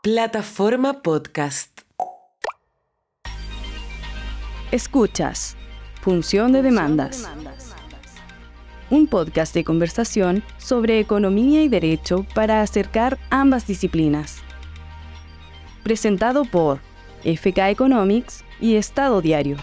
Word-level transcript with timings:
Plataforma 0.00 1.02
Podcast. 1.02 1.80
Escuchas. 4.70 5.56
Función 6.00 6.52
de 6.52 6.62
demandas. 6.62 7.28
Un 8.90 9.08
podcast 9.08 9.52
de 9.54 9.64
conversación 9.64 10.44
sobre 10.56 11.00
economía 11.00 11.64
y 11.64 11.68
derecho 11.68 12.24
para 12.32 12.62
acercar 12.62 13.18
ambas 13.30 13.66
disciplinas. 13.66 14.40
Presentado 15.82 16.44
por 16.44 16.78
FK 17.24 17.68
Economics 17.70 18.44
y 18.60 18.76
Estado 18.76 19.20
Diario. 19.20 19.56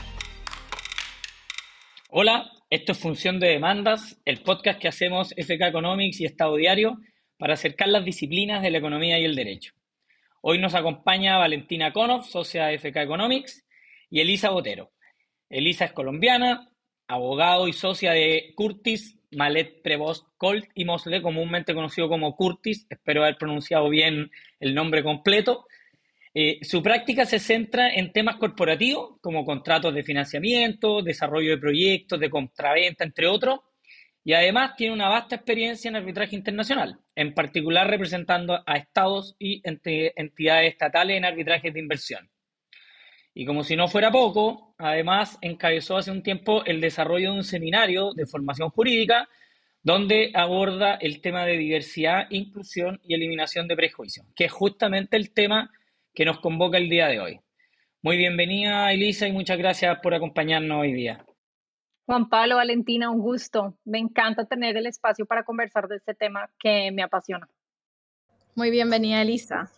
Hola, 2.09 2.51
esto 2.69 2.91
es 2.91 2.97
Función 2.97 3.39
de 3.39 3.47
Demandas, 3.47 4.19
el 4.25 4.41
podcast 4.43 4.81
que 4.81 4.89
hacemos 4.89 5.33
FK 5.37 5.67
Economics 5.69 6.19
y 6.19 6.25
Estado 6.25 6.57
Diario 6.57 6.97
para 7.37 7.53
acercar 7.53 7.87
las 7.87 8.03
disciplinas 8.03 8.61
de 8.61 8.71
la 8.71 8.79
economía 8.79 9.17
y 9.17 9.23
el 9.23 9.37
derecho. 9.37 9.71
Hoy 10.47 10.59
nos 10.59 10.75
acompaña 10.75 11.39
Valentina 11.39 11.91
Konov, 11.91 12.23
socia 12.25 12.67
de 12.67 12.77
FK 12.77 12.97
Economics, 12.97 13.65
y 14.11 14.19
Elisa 14.19 14.51
Botero. 14.51 14.91
Elisa 15.49 15.85
es 15.85 15.91
colombiana, 15.91 16.69
abogado 17.07 17.67
y 17.67 17.73
socia 17.73 18.11
de 18.11 18.53
Curtis, 18.55 19.17
Malet 19.31 19.81
Prevost, 19.81 20.27
Colt 20.37 20.65
y 20.75 20.85
Mosley, 20.85 21.23
comúnmente 21.23 21.73
conocido 21.73 22.07
como 22.09 22.35
Curtis, 22.35 22.85
espero 22.87 23.23
haber 23.23 23.39
pronunciado 23.39 23.89
bien 23.89 24.29
el 24.59 24.75
nombre 24.75 25.01
completo. 25.01 25.65
Eh, 26.31 26.59
su 26.61 26.83
práctica 26.83 27.25
se 27.25 27.39
centra 27.39 27.89
en 27.89 28.11
temas 28.11 28.35
corporativos, 28.35 29.17
como 29.21 29.45
contratos 29.45 29.95
de 29.95 30.03
financiamiento, 30.03 31.01
desarrollo 31.01 31.49
de 31.49 31.57
proyectos, 31.57 32.19
de 32.19 32.29
compraventa, 32.29 33.03
entre 33.03 33.25
otros, 33.25 33.61
y 34.25 34.33
además 34.33 34.75
tiene 34.75 34.93
una 34.93 35.07
vasta 35.07 35.35
experiencia 35.35 35.87
en 35.87 35.97
arbitraje 35.97 36.35
internacional, 36.35 36.99
en 37.15 37.35
particular 37.35 37.87
representando 37.87 38.59
a 38.65 38.75
estados 38.75 39.35
y 39.37 39.61
entidades 39.63 40.73
estatales 40.73 41.15
en 41.15 41.25
arbitrajes 41.25 41.71
de 41.71 41.79
inversión. 41.79 42.27
Y 43.35 43.45
como 43.45 43.63
si 43.63 43.75
no 43.75 43.87
fuera 43.87 44.11
poco, 44.11 44.73
además 44.79 45.37
encabezó 45.41 45.97
hace 45.97 46.09
un 46.09 46.23
tiempo 46.23 46.65
el 46.65 46.81
desarrollo 46.81 47.31
de 47.31 47.37
un 47.37 47.43
seminario 47.43 48.13
de 48.15 48.25
formación 48.25 48.71
jurídica 48.71 49.29
donde 49.83 50.31
aborda 50.33 50.95
el 50.95 51.21
tema 51.21 51.45
de 51.45 51.57
diversidad, 51.57 52.25
inclusión 52.31 52.99
y 53.03 53.13
eliminación 53.13 53.67
de 53.67 53.75
prejuicios, 53.75 54.25
que 54.35 54.45
es 54.45 54.51
justamente 54.51 55.17
el 55.17 55.33
tema 55.33 55.69
que 56.15 56.25
nos 56.25 56.39
convoca 56.39 56.79
el 56.79 56.89
día 56.89 57.07
de 57.07 57.19
hoy. 57.19 57.39
Muy 58.01 58.17
bienvenida, 58.17 58.91
Elisa, 58.91 59.27
y 59.27 59.31
muchas 59.33 59.59
gracias 59.59 59.99
por 60.01 60.15
acompañarnos 60.15 60.81
hoy 60.81 60.93
día. 60.93 61.23
Juan 62.05 62.29
Pablo, 62.29 62.57
Valentina, 62.57 63.09
un 63.09 63.19
gusto. 63.19 63.77
Me 63.85 63.99
encanta 63.99 64.45
tener 64.45 64.77
el 64.77 64.85
espacio 64.85 65.25
para 65.25 65.43
conversar 65.43 65.87
de 65.87 65.97
este 65.97 66.13
tema 66.13 66.49
que 66.59 66.91
me 66.91 67.03
apasiona. 67.03 67.47
Muy 68.55 68.69
bienvenida, 68.69 69.21
Elisa. 69.21 69.71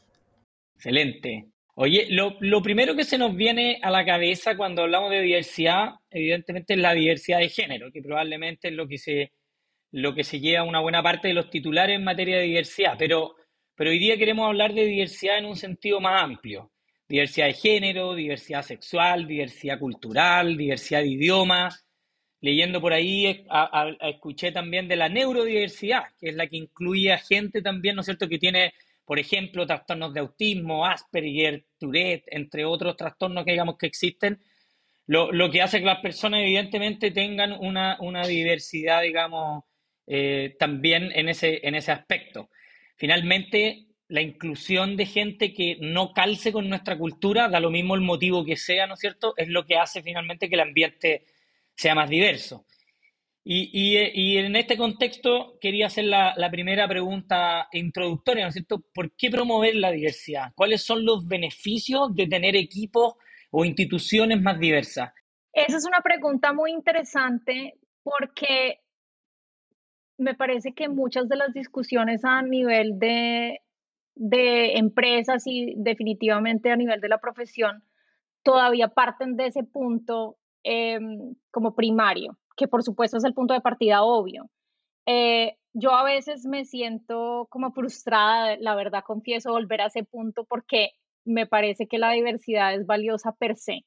Excelente. 0.76 1.48
Oye, 1.76 2.08
lo, 2.10 2.38
lo, 2.40 2.62
primero 2.62 2.96
que 2.96 3.04
se 3.04 3.18
nos 3.18 3.36
viene 3.36 3.80
a 3.82 3.92
la 3.92 4.06
cabeza 4.06 4.58
cuando 4.58 4.84
hablamos 4.84 5.12
de 5.12 5.22
diversidad, 5.22 5.96
evidentemente, 6.10 6.74
es 6.74 6.80
la 6.80 6.94
diversidad 6.94 7.40
de 7.40 7.50
género, 7.50 7.92
que 7.92 8.02
probablemente 8.02 8.70
es 8.70 8.74
lo 8.74 8.88
que 8.88 8.98
se, 8.98 9.32
lo 9.92 10.14
que 10.14 10.24
se 10.24 10.40
lleva 10.40 10.64
una 10.64 10.82
buena 10.82 11.02
parte 11.04 11.28
de 11.28 11.34
los 11.34 11.50
titulares 11.50 11.96
en 11.96 12.04
materia 12.04 12.38
de 12.38 12.44
diversidad. 12.44 12.96
Pero 12.98 13.36
pero 13.78 13.92
hoy 13.92 14.00
día 14.00 14.18
queremos 14.18 14.48
hablar 14.48 14.74
de 14.74 14.86
diversidad 14.86 15.38
en 15.38 15.46
un 15.46 15.56
sentido 15.56 16.02
más 16.02 16.24
amplio. 16.24 16.72
Diversidad 17.08 17.46
de 17.46 17.54
género, 17.54 18.16
diversidad 18.16 18.64
sexual, 18.64 19.28
diversidad 19.28 19.78
cultural, 19.78 20.58
diversidad 20.58 21.02
de 21.02 21.10
idiomas. 21.10 21.87
Leyendo 22.40 22.80
por 22.80 22.94
ahí, 22.94 23.46
escuché 24.02 24.52
también 24.52 24.88
de 24.88 24.96
la 24.96 25.10
neurodiversidad, 25.10 26.04
que 26.20 26.30
es 26.30 26.36
la 26.36 26.48
que 26.48 26.58
incluye 26.58 27.12
a 27.12 27.18
gente 27.18 27.62
también, 27.62 27.96
¿no 27.96 28.02
es 28.02 28.06
cierto?, 28.06 28.30
que 28.30 28.38
tiene, 28.38 28.74
por 29.06 29.18
ejemplo, 29.18 29.66
trastornos 29.66 30.14
de 30.14 30.20
autismo, 30.20 30.86
Asperger, 30.86 31.66
Tourette, 31.80 32.26
entre 32.28 32.64
otros 32.64 32.96
trastornos 32.96 33.44
que 33.44 33.52
digamos 33.52 33.78
que 33.78 33.88
existen, 33.88 34.40
lo, 35.08 35.50
que 35.50 35.62
hace 35.62 35.80
que 35.80 35.86
las 35.86 36.02
personas 36.02 36.42
evidentemente 36.42 37.12
tengan 37.12 37.54
una, 37.54 38.28
diversidad, 38.28 39.02
digamos, 39.02 39.64
eh, 40.06 40.56
también 40.60 41.12
en 41.14 41.30
ese, 41.30 41.66
en 41.66 41.76
ese 41.76 41.92
aspecto. 41.92 42.50
Finalmente, 42.98 43.88
la 44.10 44.22
inclusión 44.22 44.96
de 44.96 45.06
gente 45.06 45.54
que 45.54 45.78
no 45.80 46.14
calce 46.14 46.52
con 46.52 46.70
nuestra 46.70 46.98
cultura, 46.98 47.50
da 47.50 47.60
lo 47.60 47.72
mismo 47.72 47.96
el 47.96 48.02
motivo 48.02 48.46
que 48.46 48.58
sea, 48.58 48.86
¿no 48.86 48.94
es 48.94 49.00
cierto?, 49.00 49.34
es 49.38 49.48
lo 49.48 49.66
que 49.66 49.78
hace 49.78 50.04
finalmente 50.04 50.50
que 50.50 50.56
el 50.56 50.62
ambiente 50.62 51.26
sea 51.78 51.96
más 51.96 52.10
diverso. 52.10 52.66
Y, 53.50 53.96
en 54.36 54.58
este 54.58 54.76
contexto 54.76 55.58
quería 55.62 55.86
hacer 55.86 56.04
la, 56.04 56.50
primera 56.52 56.86
pregunta 56.86 57.70
introductoria, 57.72 58.44
¿no 58.44 58.50
es 58.50 58.56
cierto? 58.56 58.84
¿Por 58.94 59.16
qué 59.16 59.30
promover 59.30 59.76
la 59.76 59.92
diversidad? 59.92 60.52
¿Cuáles 60.54 60.84
son 60.84 61.06
los 61.06 61.26
beneficios 61.26 62.14
de 62.14 62.28
tener 62.28 62.58
equipos 62.58 63.14
o 63.52 63.64
instituciones 63.64 64.42
más 64.42 64.60
diversas? 64.60 65.14
Esa 65.54 65.78
es 65.78 65.86
una 65.88 66.02
pregunta 66.02 66.52
muy 66.52 66.74
interesante 66.74 67.76
porque 68.04 68.82
me 70.18 70.36
parece 70.36 70.74
que 70.74 70.90
muchas 70.90 71.30
de 71.30 71.38
las 71.38 71.54
discusiones 71.54 72.26
a 72.26 72.42
nivel 72.42 73.00
de, 73.00 73.62
empresas 74.78 75.44
y 75.46 75.74
definitivamente 75.78 76.70
a 76.70 76.76
nivel 76.76 77.00
de 77.00 77.08
la 77.08 77.20
profesión 77.20 77.82
todavía 78.44 78.90
parten 78.90 79.38
de 79.38 79.48
ese 79.48 79.64
punto 79.64 80.38
em, 80.68 81.36
como 81.50 81.76
primario, 81.76 82.38
que 82.58 82.68
por 82.68 82.84
supuesto 82.84 83.16
es 83.18 83.24
el 83.24 83.34
punto 83.34 83.54
de 83.54 83.62
partida 83.62 84.04
obvio. 84.04 84.50
Eh, 85.06 85.56
yo 85.74 85.92
a 85.94 86.04
veces 86.04 86.46
me 86.46 86.66
siento 86.66 87.48
como 87.50 87.72
frustrada, 87.72 88.58
la 88.60 88.76
verdad 88.76 89.04
confieso, 89.06 89.52
volver 89.52 89.80
a 89.80 89.86
ese 89.86 90.04
punto 90.04 90.44
porque 90.44 90.92
me 91.24 91.48
parece 91.48 91.88
que 91.88 91.98
la 92.00 92.12
diversidad 92.12 92.74
es 92.74 92.86
valiosa 92.86 93.32
per 93.32 93.56
se. 93.56 93.86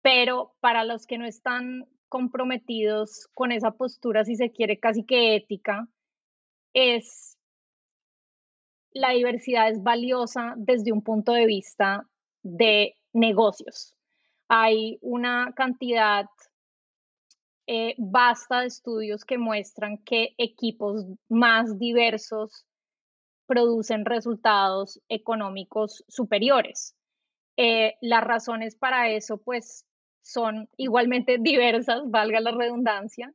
Pero 0.00 0.54
para 0.60 0.84
los 0.84 1.06
que 1.06 1.18
no 1.18 1.26
están 1.26 1.86
comprometidos 2.08 3.28
con 3.34 3.52
esa 3.52 3.72
postura, 3.72 4.24
si 4.24 4.36
se 4.36 4.50
quiere, 4.50 4.78
casi 4.78 5.04
que 5.04 5.36
ética, 5.36 5.88
es 6.72 7.36
la 8.92 9.10
diversidad 9.10 9.68
es 9.68 9.82
valiosa 9.82 10.54
desde 10.56 10.92
un 10.92 11.02
punto 11.02 11.32
de 11.32 11.46
vista 11.46 12.06
de 12.42 12.94
negocios. 13.12 13.94
Hay 14.54 14.98
una 15.00 15.54
cantidad 15.56 16.26
eh, 17.66 17.94
vasta 17.96 18.60
de 18.60 18.66
estudios 18.66 19.24
que 19.24 19.38
muestran 19.38 19.96
que 20.04 20.34
equipos 20.36 21.06
más 21.30 21.78
diversos 21.78 22.66
producen 23.46 24.04
resultados 24.04 25.00
económicos 25.08 26.04
superiores. 26.06 26.94
Eh, 27.56 27.94
las 28.02 28.22
razones 28.24 28.76
para 28.76 29.08
eso, 29.08 29.38
pues, 29.38 29.86
son 30.20 30.68
igualmente 30.76 31.38
diversas, 31.40 32.02
valga 32.10 32.40
la 32.40 32.50
redundancia. 32.50 33.32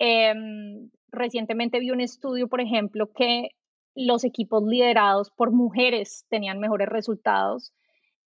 Em, 0.00 0.90
recientemente 1.12 1.78
vi 1.78 1.92
un 1.92 2.00
estudio, 2.00 2.48
por 2.48 2.60
ejemplo, 2.60 3.12
que 3.12 3.50
los 3.94 4.24
equipos 4.24 4.64
liderados 4.64 5.30
por 5.30 5.52
mujeres 5.52 6.26
tenían 6.28 6.58
mejores 6.58 6.88
resultados 6.88 7.72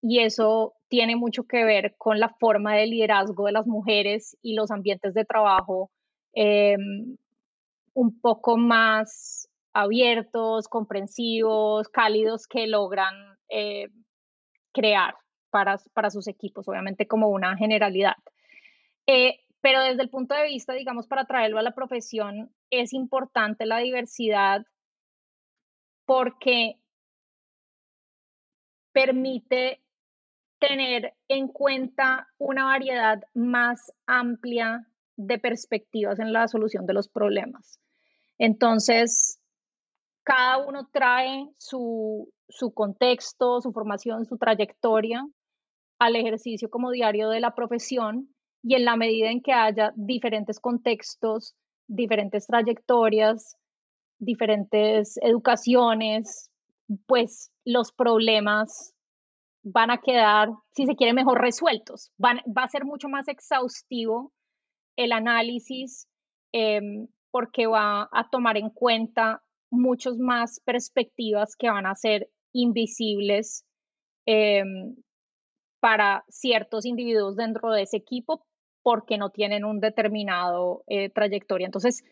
y 0.01 0.21
eso 0.21 0.73
tiene 0.93 1.17
mucho 1.17 1.45
que 1.45 1.65
ver 1.65 1.95
con 1.97 2.21
la 2.21 2.29
forma 2.39 2.75
de 2.75 2.87
liderazgo 2.87 3.47
de 3.47 3.53
las 3.53 3.67
mujeres 3.67 4.37
y 4.43 4.55
los 4.55 4.71
ambientes 4.71 5.15
de 5.15 5.25
trabajo 5.25 5.91
em, 6.35 7.17
un 7.95 8.21
poco 8.21 8.59
más 8.59 9.49
abiertos, 9.73 10.69
comprensivos, 10.69 11.89
cálidos 11.89 12.47
que 12.47 12.67
logran 12.67 13.15
eh, 13.49 13.89
crear 14.75 15.15
para, 15.49 15.79
sus 16.11 16.29
equipos, 16.29 16.69
obviamente 16.69 17.07
como 17.07 17.29
una 17.29 17.57
generalidad. 17.57 18.17
Eh, 19.07 19.41
pero 19.63 19.81
desde 19.81 20.03
el 20.03 20.11
punto 20.11 20.35
de 20.35 20.45
vista, 20.45 20.75
digamos, 20.75 21.07
para 21.07 21.25
traerlo 21.25 21.59
a 21.59 21.63
la 21.63 21.75
profesión, 21.75 22.55
es 22.69 22.93
importante 22.93 23.65
la 23.65 23.79
diversidad 23.79 24.67
porque 26.05 26.77
permite 28.93 29.83
tener 30.69 31.15
en 31.27 31.49
cuenta 31.49 32.29
una 32.39 32.67
variedad 32.67 33.21
más 33.35 33.93
amplia 34.07 34.87
de 35.17 35.39
perspectivas 35.41 36.21
en 36.21 36.33
la 36.33 36.47
solución 36.47 36.87
de 36.87 36.95
los 36.95 37.09
problemas. 37.09 37.81
Entonces, 38.39 39.41
cada 40.23 40.59
uno 40.59 40.89
trae 40.93 41.49
su, 41.59 42.33
su 42.49 42.73
contexto, 42.73 43.61
su 43.61 43.73
formación, 43.73 44.25
su 44.25 44.39
trayectoria 44.39 45.27
al 45.99 46.15
ejercicio 46.15 46.71
como 46.71 46.93
diario 46.93 47.29
de 47.29 47.41
la 47.41 47.57
profesión 47.57 48.29
y 48.63 48.77
en 48.77 48.85
la 48.85 48.97
medida 48.97 49.31
en 49.31 49.43
que 49.43 49.53
haya 49.53 49.93
diferentes 49.97 50.61
contextos, 50.61 51.57
diferentes 51.89 52.47
trayectorias, 52.47 53.57
diferentes 54.21 55.19
educaciones, 55.23 56.53
pues 57.07 57.51
los 57.65 57.93
problemas 57.93 58.95
van 59.63 59.91
a 59.91 59.99
quedar, 59.99 60.51
si 60.75 60.87
se 60.87 60.97
quiere, 60.97 61.13
mejor 61.13 61.41
resueltos. 61.41 62.13
va 62.19 62.65
a 62.65 62.69
ser 62.69 62.85
mucho 62.85 63.09
más 63.09 63.29
exhaustivo 63.29 64.33
el 64.97 65.13
análisis 65.13 66.09
em, 66.53 67.09
porque 67.31 67.67
va 67.67 68.09
a 68.13 68.29
tomar 68.31 68.57
en 68.57 68.71
cuenta 68.71 69.43
muchas 69.71 70.19
más 70.19 70.61
perspectivas 70.61 71.57
que 71.57 71.71
van 71.71 71.87
a 71.87 71.95
ser 71.95 72.29
invisibles 72.53 73.65
em, 74.27 74.97
para 75.81 76.25
ciertos 76.29 76.85
individuos 76.85 77.37
dentro 77.37 77.71
de 77.71 77.83
ese 77.83 77.97
equipo 77.97 78.45
porque 78.83 79.17
no 79.17 79.31
tienen 79.31 79.65
un 79.65 79.81
determinado 79.81 80.85
eh, 80.89 81.09
trayectoria. 81.11 81.67
Entonces, 81.67 82.05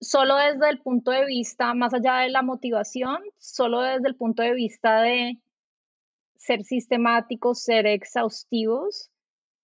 solo 0.00 0.36
desde 0.36 0.70
el 0.70 0.80
punto 0.80 1.10
de 1.10 1.24
vista, 1.26 1.74
más 1.74 1.94
allá 1.94 2.18
de 2.18 2.30
la 2.30 2.42
motivación, 2.42 3.18
solo 3.38 3.80
desde 3.80 4.08
el 4.08 4.16
punto 4.16 4.42
de 4.42 4.54
vista 4.54 5.02
de 5.02 5.38
ser 6.38 6.64
sistemáticos, 6.64 7.62
ser 7.62 7.86
exhaustivos, 7.86 9.10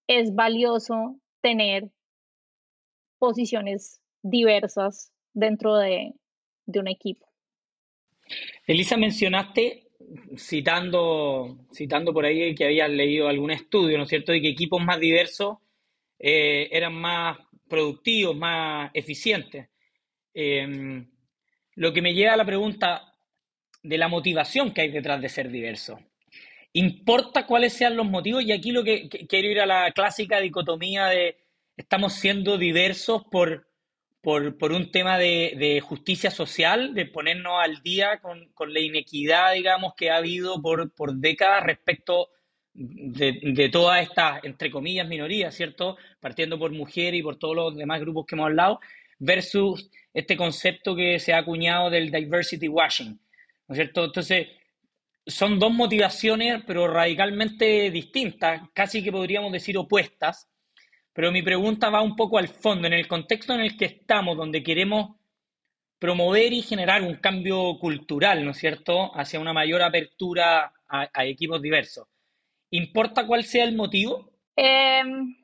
es 0.07 0.35
valioso 0.35 1.19
tener 1.41 1.91
posiciones 3.19 4.03
diversas 4.23 5.11
dentro 5.33 5.77
de, 5.77 6.13
un 6.67 6.89
equipo. 6.89 7.27
Elisa, 8.67 8.97
mencionaste, 8.97 9.89
citando, 10.37 11.67
citando 11.73 12.13
por 12.13 12.25
ahí 12.25 12.55
que 12.55 12.65
habías 12.65 12.91
leído 12.91 13.29
algún 13.29 13.51
estudio, 13.51 13.97
¿no 13.97 14.05
es 14.05 14.11
cierto?, 14.11 14.33
de 14.33 14.43
que 14.43 14.49
equipos 14.49 14.83
más 14.83 14.99
diversos 14.99 15.59
eh, 16.19 16.69
eran 16.73 16.95
más 16.95 17.39
productivos, 17.69 18.37
más 18.37 18.91
eficientes. 18.95 19.69
Em, 20.33 21.09
lo 21.77 21.93
que 21.93 22.03
me 22.03 22.15
lleva 22.15 22.35
a 22.35 22.37
la 22.37 22.45
pregunta 22.45 23.15
de 23.83 23.99
la 23.99 24.09
motivación 24.09 24.73
que 24.73 24.83
hay 24.83 24.91
detrás 24.91 25.21
de 25.21 25.29
ser 25.29 25.51
diverso. 25.51 26.01
¿Importa 26.77 27.47
cuáles 27.47 27.73
sean 27.73 27.97
los 27.97 28.07
motivos? 28.07 28.43
Y 28.43 28.51
aquí 28.51 28.73
lo 28.73 28.83
que, 28.83 29.09
quiero 29.09 29.49
ir 29.49 29.61
a 29.61 29.67
la 29.67 29.93
clásica 29.93 30.41
dicotomía 30.41 31.07
de 31.07 31.37
estamos 31.77 32.15
siendo 32.15 32.59
diversos 32.59 33.23
por, 33.31 33.69
por, 34.21 34.73
un 34.73 34.91
tema 34.91 35.17
de, 35.17 35.81
justicia 35.85 36.33
social, 36.33 36.93
de 36.93 37.07
ponernos 37.07 37.53
al 37.63 37.81
día 37.83 38.21
con, 38.21 38.73
la 38.73 38.81
inequidad, 38.81 39.55
digamos, 39.55 39.95
que 39.95 40.11
ha 40.11 40.17
habido 40.17 40.61
por, 40.61 40.93
por 40.93 41.15
décadas 41.15 41.63
respecto 41.63 42.31
de, 42.73 43.39
de, 43.55 43.69
todas 43.69 44.03
estas, 44.03 44.43
entre 44.43 44.73
comillas, 44.73 45.07
minorías, 45.07 45.55
¿cierto? 45.55 45.97
Partiendo 46.19 46.59
por 46.59 46.73
mujeres 46.73 47.21
y 47.21 47.23
por 47.23 47.37
todos 47.37 47.55
los 47.55 47.77
demás 47.77 48.01
grupos 48.01 48.27
que 48.27 48.35
hemos 48.35 48.47
hablado, 48.47 48.81
versus 49.21 49.93
este 50.13 50.37
concepto 50.37 50.97
que 50.97 51.21
se 51.21 51.35
ha 51.35 51.39
acuñado 51.39 51.89
del 51.89 52.11
diversity 52.11 52.67
washing, 52.67 53.21
¿no 53.69 53.75
es 53.75 53.77
cierto? 53.77 54.07
Entonces, 54.07 54.49
son 55.27 55.59
dos 55.59 55.73
motivaciones, 55.73 56.63
pero 56.67 56.87
radicalmente 56.87 57.91
distintas, 57.91 58.63
casi 58.73 59.03
que 59.03 59.13
podríamos 59.13 59.53
decir 59.53 59.77
opuestas. 59.79 60.51
Pero 61.13 61.31
mi 61.31 61.43
pregunta 61.43 61.91
va 61.91 62.03
un 62.03 62.17
poco 62.17 62.39
al 62.39 62.49
fondo, 62.49 62.87
en 62.87 62.93
el 62.93 63.07
contexto 63.07 63.55
en 63.55 63.61
el 63.61 63.77
que 63.77 63.87
estamos, 63.87 64.37
donde 64.37 64.63
queremos 64.63 65.17
promover 65.99 66.53
y 66.53 66.63
generar 66.63 67.03
un 67.03 67.17
cambio 67.17 67.79
cultural, 67.79 68.45
¿no 68.45 68.51
es 68.51 68.59
cierto?, 68.59 69.17
hacia 69.17 69.41
una 69.41 69.53
mayor 69.53 69.81
apertura 69.81 70.73
a, 70.89 71.25
equipos 71.25 71.63
diversos. 71.63 72.07
¿Importa 72.71 73.27
cuál 73.27 73.45
sea 73.45 73.65
el 73.65 73.75
motivo? 73.75 74.31
Em, 74.57 75.35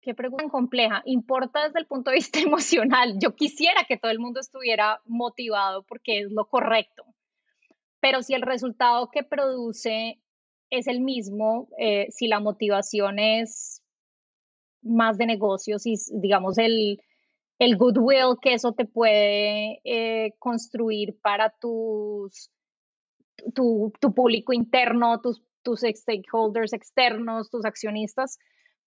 qué 0.00 0.14
pregunta 0.14 0.48
compleja. 0.48 1.02
Importa 1.06 1.64
desde 1.64 1.78
el 1.78 1.86
punto 1.86 2.10
de 2.10 2.16
vista 2.16 2.40
emocional. 2.40 3.14
Yo 3.18 3.34
quisiera 3.34 3.84
que 3.84 3.96
todo 3.96 4.10
el 4.10 4.18
mundo 4.18 4.40
estuviera 4.40 5.00
motivado 5.06 5.84
porque 5.84 6.20
es 6.20 6.30
lo 6.30 6.46
correcto 6.46 7.15
pero 8.06 8.22
si 8.22 8.34
el 8.34 8.42
resultado 8.42 9.10
que 9.10 9.24
produce 9.24 10.20
es 10.70 10.86
el 10.86 11.00
mismo, 11.00 11.68
eh, 11.76 12.06
si 12.10 12.28
la 12.28 12.38
motivación 12.38 13.18
es 13.18 13.82
más 14.80 15.18
de 15.18 15.26
negocios 15.26 15.84
y 15.86 15.96
digamos 16.12 16.56
el, 16.58 17.00
el 17.58 17.76
goodwill 17.76 18.36
que 18.40 18.54
eso 18.54 18.74
te 18.74 18.84
puede 18.84 19.80
eh, 19.82 20.34
construir 20.38 21.18
para 21.20 21.50
tus, 21.60 22.52
tu, 23.56 23.92
tu 24.00 24.14
público 24.14 24.52
interno, 24.52 25.20
tus, 25.20 25.42
tus 25.64 25.80
stakeholders 25.80 26.74
externos, 26.74 27.50
tus 27.50 27.64
accionistas, 27.64 28.38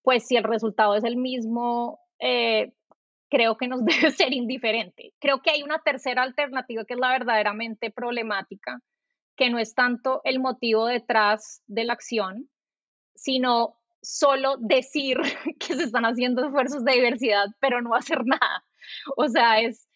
pues 0.02 0.28
si 0.28 0.38
el 0.38 0.46
resultado 0.46 0.96
es 0.96 1.04
el 1.04 1.18
mismo, 1.18 2.00
eh, 2.20 2.72
creo 3.30 3.58
que 3.58 3.68
nos 3.68 3.84
debe 3.84 4.12
ser 4.12 4.32
indiferente. 4.32 5.12
Creo 5.20 5.42
que 5.42 5.52
hay 5.52 5.62
una 5.62 5.80
tercera 5.80 6.24
alternativa 6.24 6.86
que 6.86 6.94
es 6.94 7.00
la 7.02 7.12
verdaderamente 7.12 7.92
problemática, 7.92 8.80
que 9.40 9.50
no 9.50 9.58
es 9.58 9.74
tanto 9.74 10.20
el 10.26 10.42
motivo 10.42 10.86
detrás 10.86 11.64
de 11.68 11.86
la 11.86 11.94
acción, 11.94 12.50
sino 13.16 13.78
solo 14.02 14.58
decir 14.60 15.18
que 15.60 15.76
se 15.76 15.84
están 15.84 16.04
haciendo 16.04 16.46
esfuerzos 16.46 16.84
de 16.84 16.92
diversidad, 16.92 17.46
pero 17.62 17.82
no 17.82 17.96
hacer 17.96 18.26
nada. 18.26 18.66
O 19.16 19.30
sea, 19.30 19.62
es, 19.62 19.88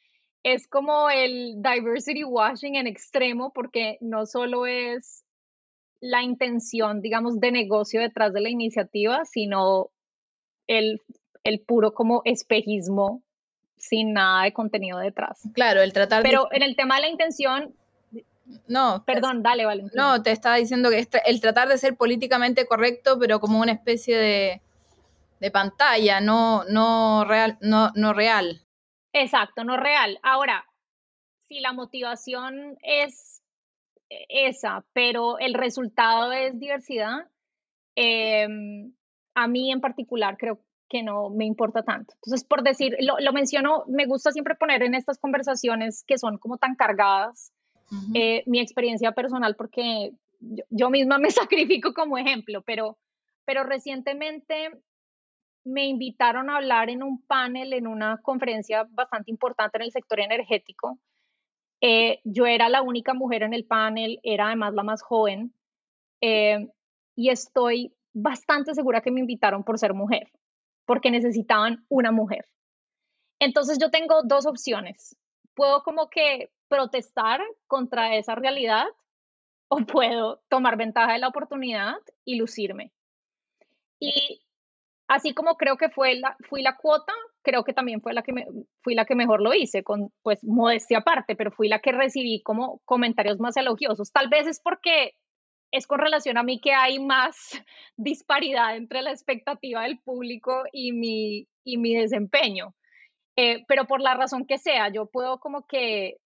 es 0.44 0.66
como 0.70 1.10
el 1.10 1.62
diversity 1.62 2.24
washing 2.24 2.76
en 2.76 2.88
extremo, 2.88 3.52
porque 3.52 3.98
no 4.00 4.26
solo 4.26 4.66
es 4.66 5.26
la 6.00 6.24
intención, 6.24 7.02
digamos, 7.02 7.42
de 7.42 7.52
negocio 7.52 8.00
detrás 8.00 8.32
de 8.32 8.40
la 8.40 8.50
iniciativa, 8.50 9.26
sino 9.26 9.90
el, 10.68 11.02
el 11.44 11.60
puro 11.60 11.94
como 11.94 12.22
espejismo 12.24 13.22
sin 13.76 14.14
nada 14.14 14.44
de 14.44 14.54
contenido 14.54 15.00
detrás. 15.00 15.42
Claro, 15.54 15.82
el 15.82 15.92
tratar 15.92 16.24
Pero 16.24 16.48
en 16.54 16.64
el 16.64 16.78
tema 16.78 16.96
de 16.96 17.02
la 17.02 17.10
intención, 17.10 17.76
no. 18.68 19.04
Perdón, 19.06 19.44
dale, 19.44 19.66
Valentín. 19.66 19.92
No, 19.96 20.22
te 20.22 20.32
estaba 20.32 20.56
diciendo 20.56 20.90
que 20.90 21.08
el 21.26 21.42
tratar 21.42 21.68
de 21.68 21.78
ser 21.78 21.96
políticamente 21.96 22.66
correcto, 22.66 23.18
pero 23.20 23.40
como 23.40 23.60
una 23.60 23.72
especie 23.72 24.18
de, 24.18 24.62
de 25.40 25.52
pantalla, 25.52 26.22
no, 26.22 26.64
no, 26.66 27.26
real, 27.26 27.58
no, 27.62 27.92
no 27.96 28.14
real. 28.14 28.62
Exacto, 29.14 29.64
no 29.64 29.78
real. 29.78 30.20
Ahora, 30.24 30.66
si 31.48 31.60
la 31.60 31.74
motivación 31.74 32.78
es 32.82 33.42
esa, 34.30 34.84
pero 34.94 35.40
el 35.40 35.54
resultado 35.54 36.32
es 36.32 36.60
diversidad, 36.60 37.28
em, 37.96 38.94
a 39.36 39.48
mí 39.48 39.72
en 39.72 39.82
particular 39.82 40.38
creo 40.38 40.60
que 40.90 41.04
no 41.04 41.30
me 41.30 41.46
importa 41.46 41.84
tanto. 41.84 42.14
Entonces, 42.16 42.44
por 42.44 42.64
decir, 42.64 42.96
lo, 43.00 43.20
lo 43.20 43.34
menciono, 43.34 43.84
me 43.88 44.06
gusta 44.06 44.32
siempre 44.32 44.56
poner 44.56 44.84
en 44.84 44.94
estas 44.96 45.18
conversaciones 45.18 46.04
que 46.06 46.18
son 46.18 46.38
como 46.38 46.58
tan 46.58 46.76
cargadas, 46.76 47.53
eh, 48.14 48.44
mi 48.46 48.60
experiencia 48.60 49.12
personal 49.12 49.56
porque 49.56 50.12
yo, 50.70 50.90
misma 50.90 51.18
me 51.18 51.30
sacrifico 51.32 51.94
como 51.94 52.18
ejemplo, 52.18 52.62
pero, 52.62 52.98
pero 53.46 53.64
recientemente 53.64 54.72
me 55.66 55.86
invitaron 55.86 56.50
a 56.50 56.58
hablar 56.58 56.90
en 56.90 57.04
un 57.04 57.22
panel, 57.22 57.74
en 57.74 57.88
una 57.88 58.20
conferencia 58.22 58.86
bastante 58.90 59.32
importante 59.32 59.78
en 59.78 59.84
el 59.84 59.92
sector 59.92 60.20
energético. 60.20 61.00
Eh, 61.82 62.20
yo 62.24 62.46
era 62.46 62.70
la 62.70 62.82
única 62.82 63.14
mujer 63.14 63.44
en 63.44 63.54
el 63.54 63.66
panel, 63.66 64.20
era 64.24 64.48
además 64.48 64.74
la 64.74 64.84
más 64.84 65.02
joven, 65.02 65.54
eh, 66.22 66.70
y 67.16 67.30
estoy 67.30 67.94
bastante 68.14 68.74
segura 68.74 69.02
que 69.02 69.12
me 69.12 69.20
invitaron 69.20 69.64
por 69.64 69.80
ser 69.80 69.94
mujer, 69.94 70.32
porque 70.86 71.12
necesitaban 71.12 71.86
una 71.90 72.12
mujer. 72.12 72.48
Entonces 73.40 73.78
yo 73.80 73.90
tengo 73.90 74.24
dos 74.24 74.46
opciones. 74.46 75.18
Puedo 75.54 75.84
como 75.84 76.10
que 76.10 76.52
protestar 76.74 77.40
contra 77.68 78.16
esa 78.16 78.34
realidad 78.34 78.88
o 79.68 79.78
puedo 79.86 80.42
tomar 80.50 80.76
ventaja 80.76 81.14
de 81.14 81.20
la 81.20 81.28
oportunidad 81.28 81.98
y 82.26 82.36
lucirme. 82.36 82.92
Y 84.00 84.42
así 85.08 85.36
como 85.36 85.56
creo 85.56 85.78
que 85.78 85.90
fue 85.90 86.16
la, 86.16 86.36
fui 86.50 86.64
la 86.64 86.76
cuota, 86.76 87.14
creo 87.44 87.64
que 87.64 87.74
también 87.74 88.02
fue 88.02 88.16
la 88.16 88.24
que 88.24 88.34
me, 88.34 88.48
fui 88.82 88.96
la 88.96 89.06
que 89.06 89.14
mejor 89.14 89.40
lo 89.40 89.54
hice, 89.54 89.84
con 89.84 90.12
pues 90.24 90.44
modestia 90.44 90.98
aparte, 90.98 91.36
pero 91.36 91.52
fui 91.52 91.68
la 91.68 91.78
que 91.78 91.92
recibí 91.92 92.42
como 92.42 92.80
comentarios 92.86 93.40
más 93.40 93.56
elogiosos. 93.56 94.12
Tal 94.12 94.30
vez 94.30 94.48
es 94.48 94.60
porque 94.60 95.14
es 95.72 95.86
con 95.86 96.00
relación 96.00 96.40
a 96.40 96.44
mí 96.44 96.60
que 96.60 96.74
hay 96.74 96.98
más 96.98 97.36
disparidad 97.98 98.76
entre 98.76 99.04
la 99.04 99.12
expectativa 99.12 99.84
del 99.84 100.00
público 100.00 100.64
y 100.72 100.92
mi, 100.92 101.48
y 101.64 101.78
mi 101.78 101.94
desempeño. 101.94 102.74
Eh, 103.36 103.64
pero 103.68 103.86
por 103.86 104.02
la 104.02 104.16
razón 104.16 104.46
que 104.48 104.58
sea, 104.58 104.92
yo 104.92 105.06
puedo 105.08 105.40
como 105.40 105.66
que 105.68 106.18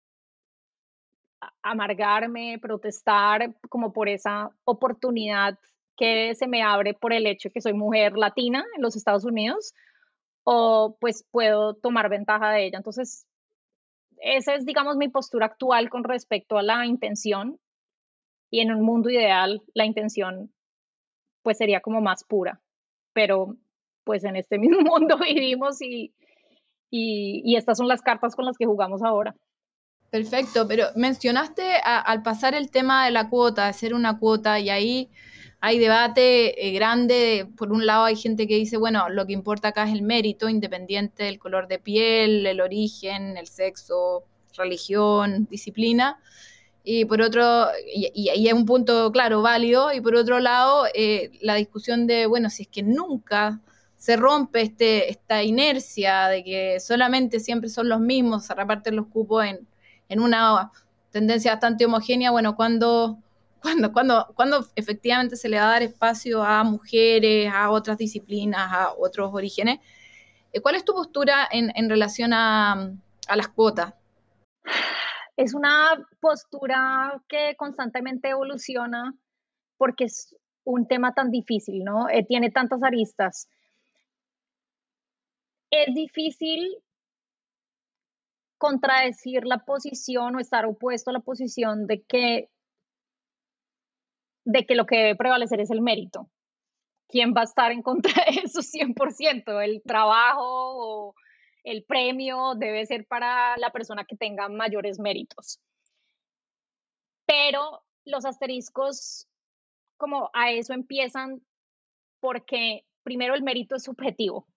amargarme, 1.62 2.60
protestar 2.60 3.56
como 3.70 3.94
por 3.94 4.10
esa 4.10 4.52
oportunidad 4.64 5.58
que 5.98 6.36
se 6.36 6.48
me 6.48 6.62
abre 6.62 6.94
por 6.94 7.12
el 7.12 7.26
hecho 7.26 7.50
de 7.50 7.54
que 7.54 7.62
soy 7.62 7.74
mujer 7.74 8.18
latina 8.18 8.66
en 8.76 8.82
los 8.82 8.96
Estados 8.96 9.26
Unidos, 9.26 9.74
o 10.44 10.96
pues 11.02 11.26
puedo 11.32 11.74
tomar 11.74 12.08
ventaja 12.10 12.52
de 12.52 12.68
ella. 12.68 12.78
Entonces, 12.78 13.26
esa 14.20 14.56
es, 14.56 14.66
digamos, 14.66 14.96
mi 14.96 15.10
postura 15.10 15.48
actual 15.48 15.90
con 15.90 16.04
respecto 16.04 16.58
a 16.58 16.64
la 16.64 16.86
intención. 16.86 17.60
Y 18.50 18.62
en 18.62 18.72
un 18.72 18.82
mundo 18.82 19.10
ideal, 19.10 19.62
la 19.74 19.86
intención 19.86 20.54
pues 21.42 21.58
sería 21.58 21.82
como 21.82 22.00
más 22.00 22.24
pura. 22.24 22.62
Pero 23.14 23.58
pues 24.06 24.24
en 24.24 24.38
este 24.38 24.58
mismo 24.60 24.82
mundo 24.82 25.18
vivimos 25.18 25.82
y, 25.82 26.14
y 26.90 27.56
estas 27.58 27.78
son 27.78 27.88
las 27.88 28.02
cartas 28.02 28.36
con 28.36 28.46
las 28.46 28.58
que 28.58 28.66
jugamos 28.66 29.04
ahora. 29.04 29.36
Perfecto, 30.10 30.66
pero 30.68 30.86
mencionaste 30.96 31.64
al 31.84 32.24
pasar 32.24 32.56
el 32.56 32.72
tema 32.72 33.06
de 33.06 33.12
la 33.12 33.30
cuota, 33.30 33.68
hacer 33.68 33.94
una 33.94 34.18
cuota, 34.18 34.58
y 34.60 34.70
ahí 34.70 35.10
hay 35.60 35.80
debate 35.80 36.68
eh, 36.68 36.72
grande. 36.72 37.48
Por 37.58 37.74
un 37.74 37.86
lado 37.86 38.06
hay 38.06 38.16
gente 38.16 38.48
que 38.48 38.56
dice, 38.56 38.78
bueno, 38.78 39.10
lo 39.10 39.26
que 39.28 39.34
importa 39.34 39.70
acá 39.70 39.84
es 39.84 39.94
el 39.94 40.04
mérito, 40.04 40.48
independiente 40.48 41.24
del 41.24 41.40
color 41.40 41.68
de 41.68 41.80
piel, 41.80 42.46
el 42.46 42.62
origen, 42.62 43.36
el 43.38 43.48
sexo, 43.48 44.24
religión, 44.56 45.48
disciplina. 45.50 46.20
y 46.84 47.06
por 47.06 47.22
otro, 47.22 47.68
y 47.94 48.30
ahí 48.30 48.48
es 48.48 48.54
un 48.54 48.66
punto, 48.66 49.12
claro, 49.12 49.42
válido, 49.42 49.94
y 49.94 50.02
por 50.02 50.16
otro 50.16 50.40
lado, 50.40 50.86
eh, 50.94 51.32
la 51.42 51.56
discusión 51.56 52.08
de, 52.08 52.28
bueno, 52.28 52.50
si 52.50 52.64
es 52.64 52.70
que 52.70 52.84
nunca 52.84 53.62
se 53.98 54.16
rompe 54.18 54.62
este, 54.62 55.10
esta 55.12 55.44
inercia 55.44 56.28
de 56.30 56.44
que 56.44 56.80
solamente 56.80 57.40
siempre 57.40 57.70
son 57.70 57.90
los 57.90 58.00
mismos, 58.00 58.46
se 58.46 58.54
reparten 58.56 58.96
los 58.96 59.08
cupos 59.08 59.46
en, 59.46 59.68
en 60.10 60.20
una 60.20 60.72
tendencia 61.12 61.52
bastante 61.52 61.86
homogénea, 61.86 62.32
bueno, 62.32 62.56
cuando, 62.56 63.20
cuando, 63.62 63.92
cuando, 63.92 64.34
cuando 64.36 64.68
efectivamente 64.76 65.36
se 65.36 65.50
le 65.50 65.58
va 65.58 65.68
a 65.68 65.72
dar 65.72 65.84
espacio 65.84 66.44
a 66.44 66.64
mujeres, 66.64 67.52
a 67.54 67.70
otras 67.70 67.98
disciplinas, 67.98 68.72
a 68.72 68.94
otros 68.98 69.34
orígenes. 69.34 69.80
Eh, 70.54 70.62
¿Cuál 70.62 70.76
es 70.76 70.86
tu 70.86 70.94
postura 70.94 71.48
en, 71.52 71.72
en 71.76 71.90
relación 71.90 72.34
a, 72.34 72.92
a 73.28 73.36
las 73.36 73.48
cuotas? 73.50 73.94
Es 75.36 75.54
una 75.54 76.06
postura 76.20 77.22
que 77.28 77.56
constantemente 77.58 78.30
evoluciona 78.30 79.14
porque 79.78 80.06
es 80.06 80.36
un 80.64 80.88
tema 80.88 81.14
tan 81.14 81.32
difícil, 81.32 81.84
¿no? 81.84 82.10
Eh, 82.10 82.26
tiene 82.28 82.50
tantas 82.52 82.84
aristas. 82.84 83.48
Es 85.70 85.94
difícil 85.94 86.78
contradecir 88.58 89.46
la 89.46 89.60
posición 89.60 90.36
o 90.36 90.40
estar 90.40 90.66
opuesto 90.66 91.10
a 91.10 91.14
la 91.14 91.20
posición 91.20 91.88
de 91.88 92.04
que, 92.04 92.50
de 94.46 94.66
que 94.66 94.76
lo 94.76 94.86
que 94.86 94.98
debe 94.98 95.16
prevalecer 95.16 95.60
es 95.60 95.72
el 95.72 95.82
mérito. 95.82 96.30
¿Quién 97.10 97.34
va 97.36 97.42
a 97.42 97.46
estar 97.46 97.72
en 97.72 97.82
contra 97.82 98.14
de 98.26 98.42
eso 98.44 98.62
100%? 98.62 99.64
¿El 99.64 99.82
trabajo 99.84 100.44
o 100.44 101.16
el 101.68 101.84
premio 101.84 102.56
debe 102.56 102.86
ser 102.86 103.06
para 103.06 103.58
la 103.58 103.72
persona 103.72 104.06
que 104.06 104.16
tenga 104.16 104.48
mayores 104.48 105.00
méritos. 105.00 105.60
Pero 107.26 107.84
los 108.06 108.24
asteriscos, 108.24 109.28
como 109.98 110.30
a 110.34 110.52
eso 110.52 110.74
empiezan 110.74 111.42
porque 112.22 112.86
primero 113.04 113.36
el 113.36 113.44
mérito 113.44 113.76
es 113.76 113.84
subjetivo, 113.84 114.48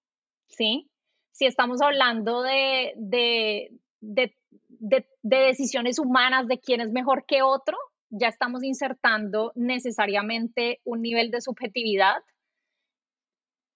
¿sí? 0.46 0.88
Si 1.32 1.46
estamos 1.46 1.82
hablando 1.82 2.42
de, 2.42 2.92
de, 2.96 3.72
de, 4.00 4.34
de 4.68 5.06
decisiones 5.22 5.98
humanas 5.98 6.46
de 6.48 6.58
quién 6.58 6.80
es 6.80 6.90
mejor 6.90 7.24
que 7.26 7.42
otro, 7.42 7.76
ya 8.10 8.28
estamos 8.28 8.64
insertando 8.64 9.52
necesariamente 9.54 10.80
un 10.84 11.00
nivel 11.02 11.30
de 11.30 11.40
subjetividad 11.40 12.16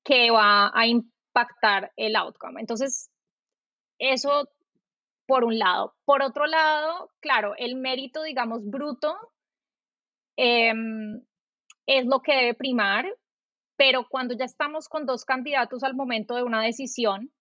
que 0.04 0.30
va 0.30 0.70
a 0.74 0.86
impactar 0.86 1.92
el 1.96 2.16
outcome. 2.16 2.60
Entonces, 2.60 3.10
eso 3.98 4.48
por 5.26 5.44
un 5.44 5.58
lado. 5.58 5.94
Por 6.04 6.22
otro 6.22 6.46
lado, 6.46 7.10
claro, 7.20 7.54
el 7.56 7.76
mérito, 7.76 8.22
digamos, 8.22 8.68
bruto 8.68 9.16
em, 10.36 11.22
es 11.86 12.06
lo 12.06 12.20
que 12.20 12.34
debe 12.34 12.54
primar, 12.54 13.06
pero 13.76 14.06
cuando 14.08 14.34
ya 14.34 14.44
estamos 14.44 14.88
con 14.88 15.06
dos 15.06 15.24
candidatos 15.24 15.82
al 15.82 15.94
momento 15.94 16.34
de 16.34 16.42
una 16.42 16.62
decisión, 16.62 17.32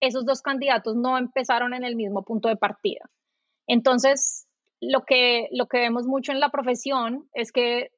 esos 0.00 0.24
dos 0.24 0.42
candidatos 0.42 0.96
no 0.96 1.18
empezaron 1.18 1.74
en 1.74 1.84
el 1.84 1.96
mismo 1.96 2.22
punto 2.22 2.48
de 2.48 2.56
partida. 2.56 3.10
Entonces, 3.66 4.46
lo 4.80 5.04
que, 5.04 5.48
lo 5.52 5.66
que 5.66 5.78
vemos 5.78 6.06
mucho 6.06 6.32
en 6.32 6.40
la 6.40 6.50
profesión 6.50 7.28
es 7.34 7.52
que, 7.52 7.90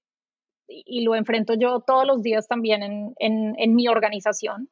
y 0.66 1.02
lo 1.04 1.14
enfrento 1.14 1.54
yo 1.54 1.80
todos 1.80 2.07
los 2.07 2.23
días 2.23 2.49
también 2.49 2.83
en, 2.83 3.54
en 3.59 3.75
mi 3.75 3.88
organización, 3.88 4.71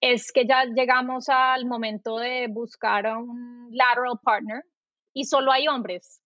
es 0.00 0.32
que 0.32 0.46
ya 0.46 0.64
llegamos 0.64 1.28
al 1.28 1.66
momento 1.66 2.16
de 2.16 2.48
buscar 2.48 3.06
a 3.06 3.18
un 3.18 3.68
lateral 3.70 4.18
partner 4.22 4.64
y 5.12 5.24
solo 5.24 5.52
hay 5.52 5.68
hombres. 5.68 6.22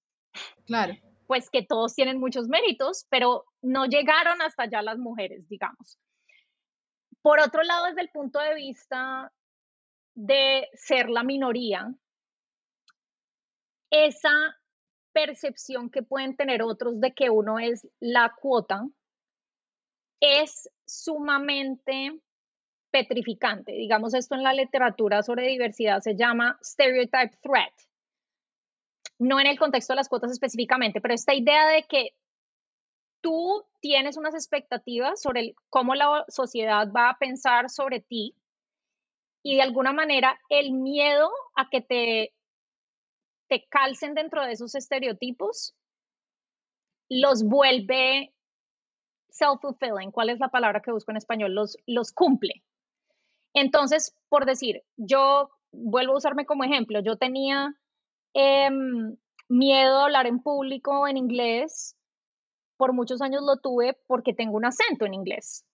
Claro. 0.66 0.94
Pues 1.26 1.50
que 1.50 1.64
todos 1.64 1.94
tienen 1.94 2.20
muchos 2.20 2.48
méritos, 2.48 3.06
pero 3.10 3.44
no 3.62 3.86
llegaron 3.86 4.42
hasta 4.42 4.64
allá 4.64 4.82
las 4.82 4.98
mujeres, 4.98 5.48
digamos. 5.48 5.98
Por 7.22 7.40
otro 7.40 7.62
lado, 7.62 7.86
desde 7.86 8.02
el 8.02 8.10
punto 8.10 8.38
de 8.38 8.54
vista 8.54 9.32
de 10.14 10.68
ser 10.74 11.10
la 11.10 11.22
minoría, 11.22 11.92
esa 13.90 14.30
percepción 15.12 15.90
que 15.90 16.02
pueden 16.02 16.36
tener 16.36 16.62
otros 16.62 17.00
de 17.00 17.14
que 17.14 17.30
uno 17.30 17.58
es 17.58 17.86
la 18.00 18.34
cuota 18.40 18.86
es 20.20 20.68
sumamente 20.86 22.20
petrificante. 22.90 23.72
Digamos, 23.72 24.14
esto 24.14 24.34
en 24.34 24.42
la 24.42 24.52
literatura 24.52 25.22
sobre 25.22 25.48
diversidad 25.48 26.00
se 26.00 26.16
llama 26.16 26.58
stereotype 26.62 27.36
threat. 27.42 27.72
No 29.18 29.38
en 29.40 29.46
el 29.46 29.58
contexto 29.58 29.92
de 29.92 29.96
las 29.96 30.08
cuotas 30.08 30.32
específicamente, 30.32 31.00
pero 31.00 31.14
esta 31.14 31.34
idea 31.34 31.68
de 31.68 31.84
que 31.84 32.16
tú 33.20 33.64
tienes 33.80 34.16
unas 34.16 34.34
expectativas 34.34 35.20
sobre 35.20 35.54
cómo 35.70 35.94
la 35.94 36.24
sociedad 36.28 36.88
va 36.90 37.10
a 37.10 37.18
pensar 37.18 37.70
sobre 37.70 38.00
ti 38.00 38.34
y 39.44 39.56
de 39.56 39.62
alguna 39.62 39.92
manera 39.92 40.40
el 40.48 40.72
miedo 40.72 41.30
a 41.54 41.68
que 41.68 41.82
te, 41.82 42.32
te 43.46 43.66
calcen 43.68 44.14
dentro 44.14 44.42
de 44.44 44.52
esos 44.52 44.74
estereotipos 44.74 45.74
los 47.10 47.44
vuelve 47.44 48.34
self-fulfilling. 49.28 50.10
¿Cuál 50.10 50.30
es 50.30 50.40
la 50.40 50.48
palabra 50.48 50.80
que 50.80 50.90
busco 50.90 51.10
en 51.10 51.18
español? 51.18 51.54
Los, 51.54 51.76
los 51.86 52.10
cumple. 52.12 52.64
Entonces, 53.52 54.16
por 54.30 54.46
decir, 54.46 54.82
yo 54.96 55.50
vuelvo 55.72 56.14
a 56.14 56.16
usarme 56.16 56.46
como 56.46 56.64
ejemplo, 56.64 57.00
yo 57.00 57.16
tenía 57.16 57.74
em, 58.32 59.16
miedo 59.48 60.00
a 60.00 60.04
hablar 60.04 60.26
en 60.26 60.40
público 60.40 61.06
en 61.06 61.18
inglés, 61.18 61.96
por 62.78 62.94
muchos 62.94 63.20
años 63.20 63.42
lo 63.44 63.58
tuve 63.58 63.98
porque 64.06 64.32
tengo 64.32 64.56
un 64.56 64.64
acento 64.64 65.04
en 65.04 65.14
inglés. 65.14 65.66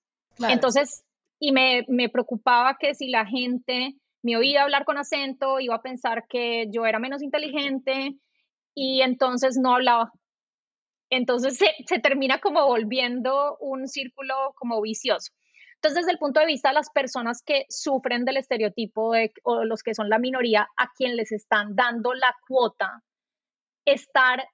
Entonces, 0.48 1.04
y 1.40 1.52
me, 1.52 1.85
me 1.88 2.09
preocupaba 2.11 2.76
que 2.78 2.94
si 2.94 3.09
la 3.09 3.26
gente 3.26 3.97
me 4.23 4.37
oía 4.37 4.62
hablar 4.62 4.85
con 4.85 4.99
acento, 4.99 5.59
iba 5.59 5.75
a 5.75 5.82
pensar 5.82 6.26
que 6.28 6.66
yo 6.70 6.85
era 6.85 6.99
menos 6.99 7.23
inteligente 7.23 8.14
y 8.75 9.00
entonces 9.00 9.59
no 9.61 9.75
hablaba. 9.75 10.12
Entonces 11.09 11.56
se, 11.56 11.70
se, 11.87 11.99
termina 11.99 12.38
como 12.38 12.66
volviendo 12.66 13.56
un 13.59 13.88
círculo 13.88 14.52
como 14.54 14.80
vicioso. 14.82 15.32
Entonces, 15.76 16.02
desde 16.02 16.12
el 16.12 16.18
punto 16.18 16.40
de 16.40 16.47
vista 16.47 16.68
de 16.68 16.75
las 16.75 16.90
personas 16.90 17.42
que 17.42 17.64
sufren 17.70 18.26
del 18.26 18.37
estereotipo 18.37 19.12
o 19.44 19.64
los 19.64 19.82
que 19.82 19.94
son 19.94 20.11
la 20.11 20.18
minoría, 20.18 20.68
a 20.76 20.90
quien 20.94 21.16
les 21.16 21.32
están 21.32 21.75
dando 21.75 22.12
la 22.12 22.37
cuota, 22.47 23.02
estar, 23.87 24.47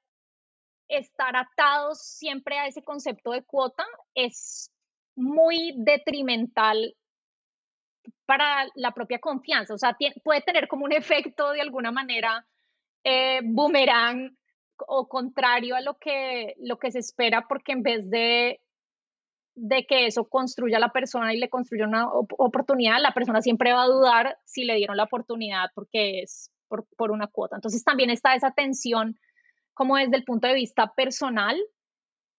estar 0.89 1.37
atados 1.37 2.01
siempre 2.01 2.59
a 2.59 2.69
ese 2.69 2.85
concepto 2.85 3.33
de 3.33 3.43
cuota 3.43 3.85
es 4.15 4.71
muy 5.17 5.75
detrimental 5.77 6.95
para 8.25 8.67
la 8.75 8.93
propia 8.93 9.19
confianza. 9.19 9.75
O 9.75 9.79
sea, 9.79 9.97
puede 10.23 10.43
tener 10.43 10.69
como 10.69 10.85
un 10.85 10.93
efecto 10.93 11.51
de 11.53 11.61
alguna 11.61 11.91
manera 11.91 12.47
eh, 13.05 13.41
boomerang 13.43 14.37
o 14.79 15.09
contrario 15.09 15.75
a 15.75 15.81
lo 15.81 15.97
que, 15.99 16.55
lo 16.59 16.79
que 16.79 16.93
se 16.93 16.99
espera, 16.99 17.47
porque 17.49 17.73
en 17.73 17.83
vez 17.83 18.11
de 18.11 18.61
de 19.57 19.87
que 19.87 20.07
eso 20.07 20.29
construya 20.29 20.77
a 20.77 20.81
la 20.81 20.93
persona 20.93 21.33
y 21.33 21.39
le 21.39 21.49
construya 21.49 21.87
una 21.87 22.09
oportunidad, 22.13 23.01
la 23.01 23.15
persona 23.15 23.41
siempre 23.41 23.73
va 23.73 23.85
a 23.85 23.89
dudar 23.89 24.39
si 24.45 24.65
le 24.65 24.75
dieron 24.75 24.99
la 24.99 25.05
oportunidad 25.05 25.71
porque 25.75 26.21
es 26.21 26.53
por, 26.69 27.11
una 27.11 27.27
cuota. 27.27 27.57
Entonces 27.57 27.83
también 27.83 28.11
está 28.11 28.35
esa 28.35 28.53
tensión 28.53 29.19
como 29.73 29.97
desde 29.97 30.17
el 30.17 30.25
punto 30.25 30.47
de 30.47 30.55
vista 30.55 30.93
personal 30.95 31.59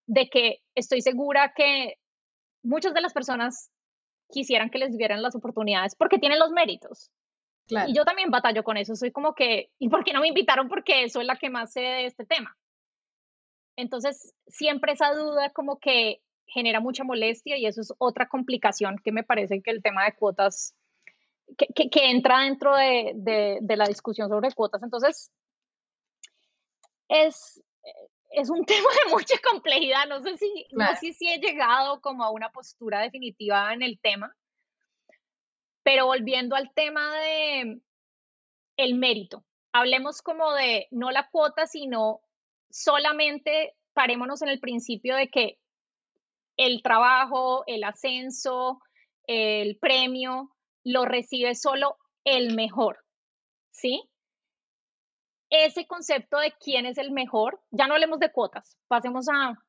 de 0.05 0.29
que 0.29 0.59
estoy 0.75 1.01
segura 1.01 1.53
que 1.55 1.95
muchas 2.67 2.93
de 2.93 3.01
las 3.01 3.13
personas 3.13 3.71
quisieran 4.29 4.69
que 4.69 4.77
les 4.77 4.97
dieran 4.97 5.21
las 5.21 5.35
oportunidades 5.35 5.95
porque 5.95 6.19
tienen 6.19 6.39
los 6.39 6.51
méritos. 6.51 7.11
Y 7.69 7.93
yo 7.93 8.05
también 8.05 8.31
batallo 8.31 8.63
con 8.63 8.77
eso, 8.77 8.95
soy 8.95 9.11
como 9.11 9.33
que, 9.33 9.71
¿y 9.77 9.89
por 9.89 10.05
qué 10.05 10.13
no 10.13 10.21
me 10.21 10.29
invitaron? 10.29 10.69
Porque 10.69 11.03
es 11.03 11.15
la 11.15 11.35
que 11.35 11.49
más 11.49 11.73
sé 11.73 11.81
de 11.81 12.05
este 12.05 12.25
tema. 12.25 12.55
Entonces, 13.75 14.33
siempre 14.47 14.93
esa 14.93 15.13
duda 15.13 15.49
como 15.51 15.77
que 15.77 16.21
genera 16.45 16.79
mucha 16.79 17.03
molestia 17.03 17.57
y 17.57 17.65
eso 17.65 17.81
es 17.81 17.93
otra 17.97 18.29
complicación 18.29 18.97
que 19.03 19.11
me 19.11 19.23
parece 19.23 19.61
que 19.61 19.71
el 19.71 19.83
tema 19.83 20.05
de 20.05 20.15
cuotas, 20.15 20.73
que, 21.57 21.89
que, 21.89 22.09
entra 22.09 22.39
dentro 22.43 22.73
de, 22.75 23.59
de, 23.61 23.75
la 23.75 23.85
discusión 23.85 24.29
sobre 24.29 24.53
cuotas. 24.53 24.81
Entonces, 24.81 25.29
es, 27.09 27.61
es 28.31 28.49
un 28.49 28.65
tema 28.65 28.89
de 29.05 29.11
mucha 29.11 29.35
complejidad. 29.39 30.07
No 30.07 30.21
sé 30.21 30.37
si, 30.37 30.67
no 30.71 30.85
sé 30.99 31.13
si 31.13 31.27
he 31.27 31.39
llegado 31.39 32.01
como 32.01 32.23
a 32.23 32.31
una 32.31 32.49
postura 32.51 33.01
definitiva 33.01 33.73
en 33.73 33.81
el 33.81 33.99
tema, 33.99 34.35
pero 35.83 36.05
volviendo 36.05 36.55
al 36.55 36.73
tema 36.73 37.15
de 37.19 37.79
el 38.77 38.95
mérito, 38.95 39.43
hablemos 39.71 40.21
como 40.21 40.53
de 40.53 40.87
no 40.91 41.11
la 41.11 41.29
cuota, 41.29 41.65
sino 41.65 42.21
solamente 42.69 43.75
parémonos 43.93 44.41
en 44.41 44.49
el 44.49 44.59
principio 44.59 45.15
de 45.15 45.29
que 45.29 45.57
el 46.57 46.81
trabajo, 46.83 47.63
el 47.67 47.83
ascenso, 47.83 48.81
el 49.23 49.77
premio, 49.77 50.55
lo 50.83 51.05
recibe 51.05 51.55
solo 51.55 51.97
el 52.23 52.55
mejor, 52.55 52.99
¿sí? 53.71 54.09
Ese 55.49 55.87
concepto 55.87 56.37
de 56.39 56.53
quién 56.59 56.85
es 56.85 56.97
el 56.97 57.11
mejor, 57.11 57.61
ya 57.71 57.87
no 57.87 57.93
hablemos 57.93 58.19
de 58.19 58.31
cuotas, 58.31 58.77
pasemos 58.87 59.27
a, 59.29 59.63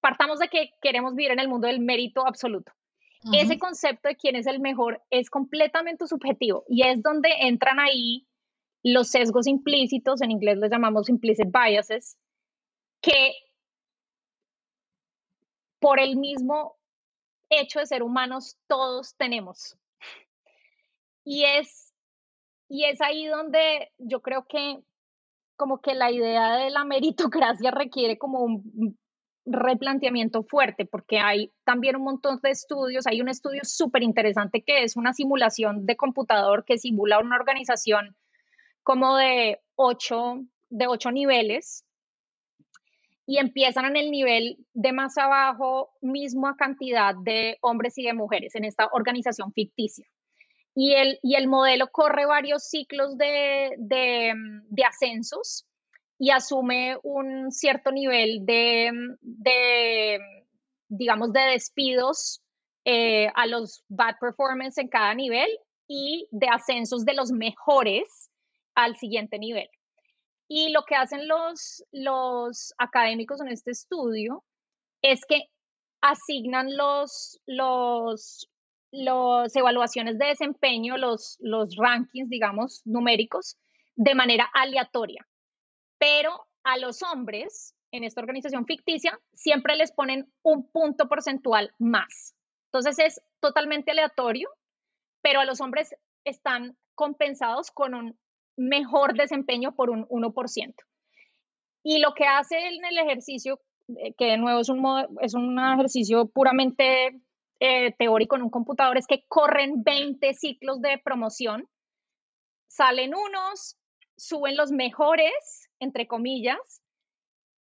partamos 0.00 0.38
de 0.38 0.48
que 0.48 0.72
queremos 0.82 1.14
vivir 1.14 1.32
en 1.32 1.40
el 1.40 1.48
mundo 1.48 1.66
del 1.66 1.80
mérito 1.80 2.26
absoluto. 2.26 2.72
Ese 3.34 3.58
concepto 3.58 4.08
de 4.08 4.16
quién 4.16 4.34
es 4.34 4.46
el 4.46 4.60
mejor 4.60 5.02
es 5.10 5.28
completamente 5.28 6.06
subjetivo 6.06 6.64
y 6.68 6.84
es 6.84 7.02
donde 7.02 7.28
entran 7.40 7.78
ahí 7.78 8.26
los 8.82 9.08
sesgos 9.08 9.46
implícitos, 9.46 10.22
en 10.22 10.30
inglés 10.30 10.56
les 10.56 10.70
llamamos 10.70 11.10
implicit 11.10 11.48
biases, 11.52 12.16
que 13.02 13.34
por 15.80 16.00
el 16.00 16.16
mismo 16.16 16.76
hecho 17.50 17.80
de 17.80 17.86
ser 17.86 18.02
humanos 18.02 18.56
todos 18.66 19.14
tenemos. 19.16 19.76
Y 21.24 21.44
es, 21.44 21.92
y 22.68 22.84
es 22.84 23.02
ahí 23.02 23.26
donde 23.26 23.92
yo 23.98 24.22
creo 24.22 24.46
que 24.46 24.82
como 25.60 25.82
que 25.82 25.94
la 25.94 26.10
idea 26.10 26.56
de 26.56 26.70
la 26.70 26.86
meritocracia 26.86 27.70
requiere 27.70 28.16
como 28.16 28.40
un 28.40 28.98
replanteamiento 29.44 30.42
fuerte, 30.42 30.86
porque 30.86 31.18
hay 31.18 31.52
también 31.64 31.96
un 31.96 32.04
montón 32.04 32.40
de 32.42 32.48
estudios, 32.48 33.06
hay 33.06 33.20
un 33.20 33.28
estudio 33.28 33.60
súper 33.64 34.02
interesante 34.02 34.62
que 34.62 34.84
es 34.84 34.96
una 34.96 35.12
simulación 35.12 35.84
de 35.84 35.96
computador 35.96 36.64
que 36.64 36.78
simula 36.78 37.18
una 37.18 37.36
organización 37.36 38.16
como 38.82 39.18
de 39.18 39.60
ocho, 39.74 40.40
de 40.70 40.86
ocho 40.86 41.10
niveles 41.10 41.84
y 43.26 43.36
empiezan 43.36 43.84
en 43.84 43.96
el 43.96 44.10
nivel 44.10 44.64
de 44.72 44.94
más 44.94 45.18
abajo, 45.18 45.90
misma 46.00 46.56
cantidad 46.56 47.14
de 47.22 47.58
hombres 47.60 47.98
y 47.98 48.04
de 48.04 48.14
mujeres 48.14 48.54
en 48.54 48.64
esta 48.64 48.88
organización 48.92 49.52
ficticia. 49.52 50.06
Y 50.74 50.94
el, 50.94 51.18
y 51.22 51.34
el 51.34 51.48
modelo 51.48 51.88
corre 51.90 52.26
varios 52.26 52.68
ciclos 52.68 53.16
de, 53.18 53.74
de, 53.78 54.32
de 54.68 54.84
ascensos 54.84 55.66
y 56.18 56.30
asume 56.30 56.96
un 57.02 57.50
cierto 57.50 57.90
nivel 57.90 58.44
de, 58.44 58.90
de 59.20 60.20
digamos, 60.88 61.32
de 61.32 61.40
despidos 61.40 62.42
eh, 62.84 63.28
a 63.34 63.46
los 63.46 63.84
bad 63.88 64.16
performance 64.20 64.78
en 64.78 64.88
cada 64.88 65.14
nivel 65.14 65.48
y 65.88 66.28
de 66.30 66.48
ascensos 66.48 67.04
de 67.04 67.14
los 67.14 67.30
mejores 67.30 68.30
al 68.74 68.96
siguiente 68.96 69.38
nivel. 69.38 69.68
Y 70.48 70.72
lo 70.72 70.82
que 70.82 70.96
hacen 70.96 71.28
los, 71.28 71.84
los 71.92 72.74
académicos 72.76 73.40
en 73.40 73.48
este 73.48 73.70
estudio 73.70 74.44
es 75.00 75.24
que 75.24 75.44
asignan 76.00 76.76
los, 76.76 77.40
los, 77.46 78.49
los 78.92 79.54
evaluaciones 79.54 80.18
de 80.18 80.26
desempeño, 80.26 80.96
los, 80.96 81.36
los 81.40 81.76
rankings, 81.76 82.28
digamos, 82.28 82.82
numéricos, 82.84 83.56
de 83.96 84.14
manera 84.14 84.48
aleatoria 84.52 85.26
pero 86.00 86.46
a 86.64 86.78
los 86.78 87.02
hombres 87.02 87.76
en 87.92 88.04
esta 88.04 88.22
organización 88.22 88.64
ficticia 88.64 89.20
siempre 89.34 89.76
les 89.76 89.92
ponen 89.92 90.32
un 90.42 90.68
punto 90.70 91.08
porcentual 91.08 91.72
más. 91.78 92.34
Entonces 92.72 92.98
es 92.98 93.22
totalmente 93.40 93.90
aleatorio, 93.90 94.48
pero 95.20 95.40
a 95.40 95.44
los 95.44 95.60
hombres 95.60 95.94
están 96.24 96.76
compensados 96.94 97.70
con 97.70 97.94
un 97.94 98.18
mejor 98.56 99.14
desempeño 99.14 99.74
por 99.74 99.90
un 99.90 100.06
1%. 100.08 100.74
Y 101.82 101.98
lo 101.98 102.14
que 102.14 102.24
hace 102.24 102.56
en 102.56 102.84
el 102.84 102.98
ejercicio, 102.98 103.60
eh, 103.88 104.14
que 104.16 104.26
de 104.26 104.38
nuevo 104.38 104.60
es 104.60 104.68
un, 104.70 104.82
es 105.20 105.34
un 105.34 105.58
ejercicio 105.58 106.28
puramente 106.28 107.20
eh, 107.60 107.94
teórico 107.98 108.36
en 108.36 108.42
un 108.42 108.50
computador, 108.50 108.98
es 108.98 109.06
que 109.06 109.24
corren 109.28 109.82
20 109.82 110.34
ciclos 110.34 110.80
de 110.80 111.00
promoción, 111.02 111.68
salen 112.68 113.14
unos, 113.14 113.76
suben 114.16 114.56
los 114.56 114.72
mejores 114.72 115.60
entre 115.80 116.06
comillas, 116.06 116.82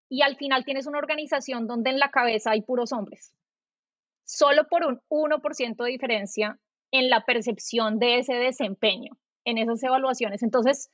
y 0.08 0.22
al 0.22 0.36
final 0.36 0.64
tienes 0.64 0.86
una 0.86 0.98
organización 0.98 1.66
donde 1.66 1.90
en 1.90 1.98
la 1.98 2.10
cabeza 2.10 2.52
hay 2.52 2.62
puros 2.62 2.92
hombres. 2.92 3.32
Solo 4.24 4.66
por 4.68 4.84
un 4.84 5.00
1% 5.08 5.84
de 5.84 5.90
diferencia 5.90 6.58
en 6.90 7.10
la 7.10 7.24
percepción 7.24 7.98
de 7.98 8.18
ese 8.18 8.34
desempeño, 8.34 9.12
en 9.44 9.58
esas 9.58 9.82
evaluaciones. 9.82 10.42
Entonces, 10.42 10.90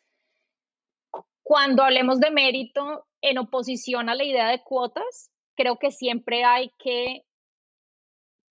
cuando 1.43 1.83
hablemos 1.83 2.21
de 2.21 2.31
mérito 2.31 3.07
en 3.21 3.39
oposición 3.39 4.09
a 4.09 4.15
la 4.15 4.25
idea 4.25 4.49
de 4.49 4.63
cuotas, 4.63 5.31
creo 5.55 5.79
que 5.79 5.91
siempre 5.91 6.45
hay 6.45 6.71
que 6.79 7.25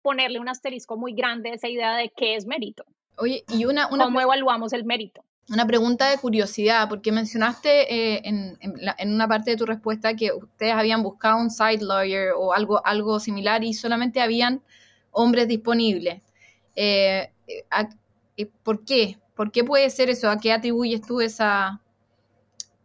ponerle 0.02 0.40
un 0.40 0.50
asterisco 0.50 0.98
muy 0.98 1.14
grande 1.14 1.52
a 1.52 1.54
esa 1.56 1.68
idea 1.68 1.96
de 1.96 2.12
qué 2.16 2.36
es 2.36 2.46
mérito. 2.46 2.86
Oye, 3.18 3.44
y 3.50 3.66
una, 3.66 3.88
una 3.88 4.06
¿Cómo 4.06 4.22
evaluamos 4.22 4.74
el 4.74 4.84
mérito? 4.84 5.24
Una 5.50 5.66
pregunta 5.68 6.10
de 6.10 6.18
curiosidad, 6.18 6.88
porque 6.88 7.12
mencionaste 7.12 8.16
eh, 8.16 8.22
en, 8.24 9.14
una 9.14 9.28
parte 9.28 9.52
de 9.52 9.58
tu 9.58 9.66
respuesta 9.66 10.16
que 10.16 10.32
ustedes 10.32 10.74
habían 10.74 11.04
buscado 11.04 11.38
un 11.38 11.50
side 11.50 11.84
lawyer 11.84 12.32
o 12.38 12.54
algo, 12.54 12.86
algo 12.86 13.20
similar 13.20 13.64
y 13.64 13.74
solamente 13.74 14.22
habían 14.22 14.62
hombres 15.12 15.48
disponibles. 15.48 16.22
Eh, 16.76 17.32
eh, 18.38 18.46
¿Por 18.64 18.86
qué? 18.86 19.20
¿Por 19.36 19.52
qué 19.52 19.64
puede 19.64 19.90
ser 19.90 20.10
eso? 20.10 20.30
¿A 20.30 20.38
qué 20.38 20.54
atribuyes 20.54 21.02
tú 21.02 21.20
esa, 21.20 21.82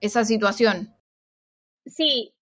esa 0.01 0.25
situación? 0.25 0.93
Sí, 1.85 2.33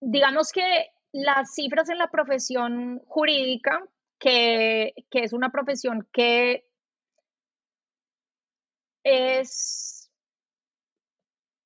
digamos 0.00 0.50
que 0.50 0.90
las 1.12 1.54
cifras 1.54 1.88
en 1.88 1.98
la 1.98 2.10
profesión 2.10 3.00
jurídica, 3.06 3.84
que, 4.18 4.94
es 5.10 5.32
una 5.32 5.50
profesión 5.50 6.08
que 6.12 6.66
es, 9.04 10.10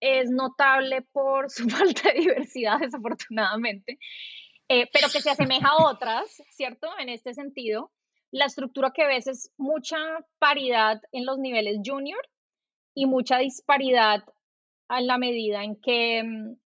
es 0.00 0.30
notable 0.30 1.02
por 1.12 1.50
su 1.50 1.68
falta 1.68 2.12
de 2.12 2.20
diversidad, 2.20 2.78
desafortunadamente, 2.80 3.98
eh, 4.68 4.88
pero 4.92 5.08
que 5.08 5.20
se 5.20 5.30
asemeja 5.30 5.68
a 5.68 5.90
otras, 5.90 6.42
¿cierto? 6.50 6.88
En 6.98 7.08
este 7.08 7.34
sentido, 7.34 7.92
la 8.30 8.46
estructura 8.46 8.92
que 8.92 9.06
ves 9.06 9.26
es 9.26 9.52
mucha 9.56 9.98
paridad 10.38 11.00
en 11.12 11.26
los 11.26 11.38
niveles 11.38 11.78
junior 11.84 12.20
y 12.94 13.06
mucha 13.06 13.38
disparidad 13.38 14.24
en 14.88 15.06
la 15.06 15.18
medida 15.18 15.64
en 15.64 15.80
que, 15.80 16.18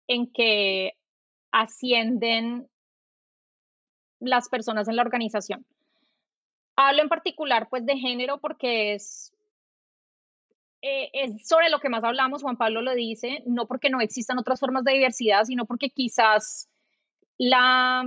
en 0.09 0.33
que 0.33 0.92
ascienden 1.53 2.68
las 4.20 4.49
personas 4.49 4.88
en 4.88 4.97
la 4.97 5.03
organización. 5.03 5.66
Hablo 6.77 7.03
en 7.03 7.09
particular 7.09 7.69
pues 7.69 7.87
de 7.87 7.97
género 7.97 8.39
porque 8.39 8.95
es 8.95 9.35
eh, 10.87 11.09
es 11.15 11.49
sobre 11.49 11.71
lo 11.71 11.81
que 11.81 11.89
más 11.89 12.05
hablamos, 12.05 12.43
Juan 12.43 12.59
Pablo 12.59 12.83
lo 12.83 12.95
dice, 12.95 13.43
no 13.47 13.67
porque 13.67 13.89
no 13.89 14.03
existan 14.03 14.39
otras 14.39 14.61
formas 14.61 14.85
de 14.85 14.93
diversidad, 14.93 15.45
sino 15.45 15.65
porque 15.65 15.89
quizás 15.89 16.69
la, 17.39 18.05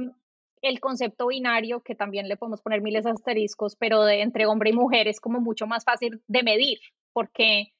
el 0.61 0.79
concepto 0.79 1.25
binario, 1.25 1.81
que 1.81 1.95
también 1.95 2.27
le 2.27 2.37
podemos 2.37 2.61
poner 2.61 2.81
miles 2.81 3.05
de 3.05 3.09
asteriscos, 3.09 3.75
pero 3.75 4.03
de 4.03 4.21
entre 4.21 4.45
hombre 4.45 4.69
y 4.69 4.73
mujer 4.73 5.07
es 5.07 5.19
como 5.19 5.39
mucho 5.39 5.65
más 5.65 5.85
fácil 5.85 6.21
de 6.27 6.43
medir, 6.43 6.77
porque, 7.13 7.73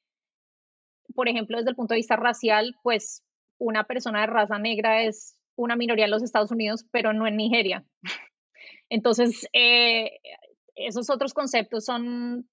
por 1.14 1.28
ejemplo, 1.28 1.58
desde 1.58 1.70
el 1.70 1.76
punto 1.76 1.94
de 1.94 1.98
vista 1.98 2.16
racial, 2.16 2.74
pues 2.82 3.22
una 3.58 3.84
persona 3.84 4.22
de 4.22 4.26
raza 4.26 4.58
negra 4.58 5.04
es 5.04 5.36
una 5.54 5.76
minoría 5.76 6.06
en 6.06 6.10
los 6.10 6.24
Estados 6.24 6.50
Unidos, 6.50 6.84
pero 6.90 7.12
no 7.12 7.28
en 7.28 7.36
Nigeria. 7.36 7.84
Entonces, 8.88 9.46
eh, 9.52 10.18
esos 10.78 11.10
otros 11.10 11.34
conceptos 11.34 11.84
son 11.84 12.48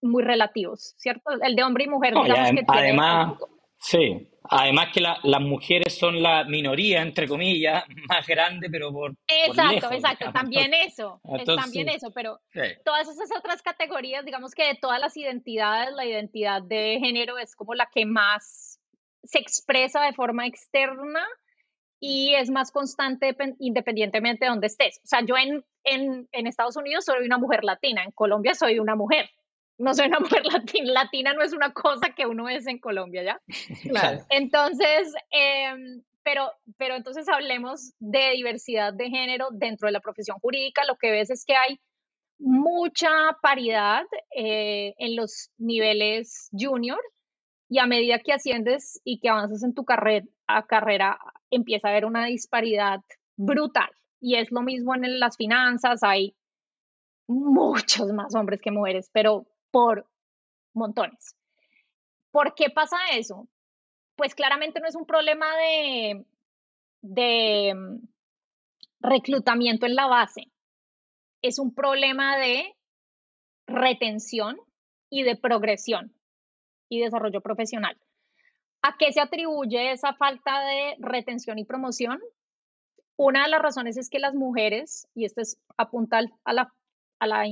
muy 0.00 0.22
relativos, 0.22 0.94
¿cierto? 0.96 1.30
El 1.42 1.56
de 1.56 1.62
hombre 1.62 1.84
y 1.84 1.88
mujer, 1.88 2.14
digamos 2.14 2.50
que 2.50 2.64
Además, 2.66 3.38
sí, 3.78 4.28
además 4.44 4.88
que 4.92 5.00
las 5.00 5.40
mujeres 5.40 5.98
son 5.98 6.22
la 6.22 6.44
minoría, 6.44 7.02
entre 7.02 7.26
comillas, 7.26 7.84
más 8.08 8.26
grande, 8.26 8.68
pero 8.70 8.92
por. 8.92 9.14
Exacto, 9.26 9.92
exacto, 9.92 10.32
también 10.32 10.72
eso, 10.74 11.20
también 11.44 11.88
eso, 11.88 12.10
pero 12.14 12.40
todas 12.84 13.08
esas 13.08 13.28
otras 13.36 13.62
categorías, 13.62 14.24
digamos 14.24 14.54
que 14.54 14.64
de 14.64 14.74
todas 14.80 15.00
las 15.00 15.16
identidades, 15.16 15.94
la 15.94 16.06
identidad 16.06 16.62
de 16.62 16.98
género 17.00 17.38
es 17.38 17.54
como 17.56 17.74
la 17.74 17.88
que 17.92 18.06
más 18.06 18.80
se 19.24 19.38
expresa 19.38 20.02
de 20.02 20.12
forma 20.12 20.46
externa 20.46 21.26
y 22.00 22.34
es 22.34 22.50
más 22.50 22.70
constante 22.70 23.36
independientemente 23.58 24.44
de 24.44 24.50
donde 24.50 24.68
estés. 24.68 25.00
O 25.04 25.06
sea, 25.06 25.24
yo 25.24 25.36
en, 25.36 25.64
en, 25.84 26.28
en 26.32 26.46
Estados 26.46 26.76
Unidos 26.76 27.04
soy 27.04 27.24
una 27.24 27.38
mujer 27.38 27.64
latina, 27.64 28.04
en 28.04 28.12
Colombia 28.12 28.54
soy 28.54 28.78
una 28.78 28.94
mujer 28.94 29.30
no 29.78 29.94
soy 29.94 30.08
una 30.08 30.20
mujer 30.20 30.44
latina, 30.44 30.92
latina 30.92 31.32
no 31.32 31.42
es 31.42 31.52
una 31.52 31.72
cosa 31.72 32.10
que 32.14 32.26
uno 32.26 32.48
es 32.48 32.66
en 32.66 32.78
Colombia, 32.78 33.22
¿ya? 33.22 33.40
Claro. 33.88 34.20
Entonces, 34.28 35.14
em, 35.30 36.02
pero, 36.22 36.50
pero 36.76 36.96
entonces 36.96 37.28
hablemos 37.28 37.94
de 37.98 38.32
diversidad 38.32 38.92
de 38.92 39.08
género 39.08 39.48
dentro 39.52 39.86
de 39.86 39.92
la 39.92 40.00
profesión 40.00 40.38
jurídica. 40.40 40.84
Lo 40.84 40.96
que 40.96 41.10
ves 41.10 41.30
es 41.30 41.44
que 41.46 41.56
hay 41.56 41.80
mucha 42.38 43.08
paridad 43.40 44.04
eh, 44.36 44.94
en 44.98 45.16
los 45.16 45.50
niveles 45.56 46.50
junior 46.52 47.00
y 47.70 47.78
a 47.78 47.86
medida 47.86 48.18
que 48.18 48.32
asciendes 48.32 49.00
y 49.04 49.20
que 49.20 49.28
avanzas 49.28 49.62
en 49.62 49.74
tu 49.74 49.84
carrera, 49.84 50.26
carrera 50.68 51.18
empieza 51.50 51.88
a 51.88 51.90
haber 51.90 52.04
una 52.04 52.26
disparidad 52.26 53.00
brutal. 53.36 53.90
Y 54.20 54.36
es 54.36 54.50
lo 54.50 54.62
mismo 54.62 54.94
en 54.94 55.20
las 55.20 55.36
finanzas, 55.36 56.02
hay 56.02 56.34
muchos 57.28 58.12
más 58.12 58.34
hombres 58.34 58.60
que 58.60 58.70
mujeres, 58.70 59.10
pero 59.12 59.46
por 59.70 60.06
montones. 60.74 61.36
¿Por 62.30 62.54
qué 62.54 62.70
pasa 62.70 62.96
eso? 63.12 63.48
pues 64.18 64.34
claramente 64.34 64.80
no 64.80 64.88
es 64.88 64.96
un 64.96 65.06
problema 65.06 65.46
de, 65.56 66.26
de 67.02 67.72
mm, 67.72 68.08
reclutamiento 69.00 69.86
en 69.86 69.94
la 69.94 70.08
base, 70.08 70.50
es 71.40 71.60
un 71.60 71.72
problema 71.72 72.36
de 72.36 72.74
retención 73.68 74.58
y 75.08 75.22
de 75.22 75.36
progresión 75.36 76.12
y 76.90 77.00
desarrollo 77.00 77.40
profesional. 77.40 77.96
¿A 78.82 78.96
qué 78.96 79.12
se 79.12 79.20
atribuye 79.20 79.92
esa 79.92 80.14
falta 80.14 80.60
de 80.60 80.96
retención 81.00 81.58
y 81.58 81.64
promoción? 81.64 82.20
Una 83.16 83.44
de 83.44 83.50
las 83.50 83.62
razones 83.62 83.96
es 83.96 84.08
que 84.08 84.20
las 84.20 84.34
mujeres, 84.34 85.08
y 85.14 85.24
esto 85.24 85.40
es 85.40 85.60
apunta 85.76 86.20
a 86.44 86.52
la, 86.52 86.72
a 87.18 87.26
la 87.26 87.44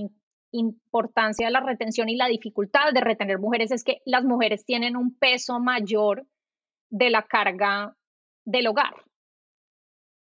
importancia 0.52 1.46
de 1.46 1.52
la 1.52 1.60
retención 1.60 2.08
y 2.08 2.16
la 2.16 2.28
dificultad 2.28 2.92
de 2.92 3.00
retener 3.00 3.38
mujeres, 3.38 3.72
es 3.72 3.82
que 3.82 4.00
las 4.04 4.24
mujeres 4.24 4.64
tienen 4.64 4.96
un 4.96 5.14
peso 5.16 5.58
mayor 5.58 6.24
de 6.90 7.10
la 7.10 7.22
carga 7.22 7.96
del 8.44 8.68
hogar. 8.68 8.94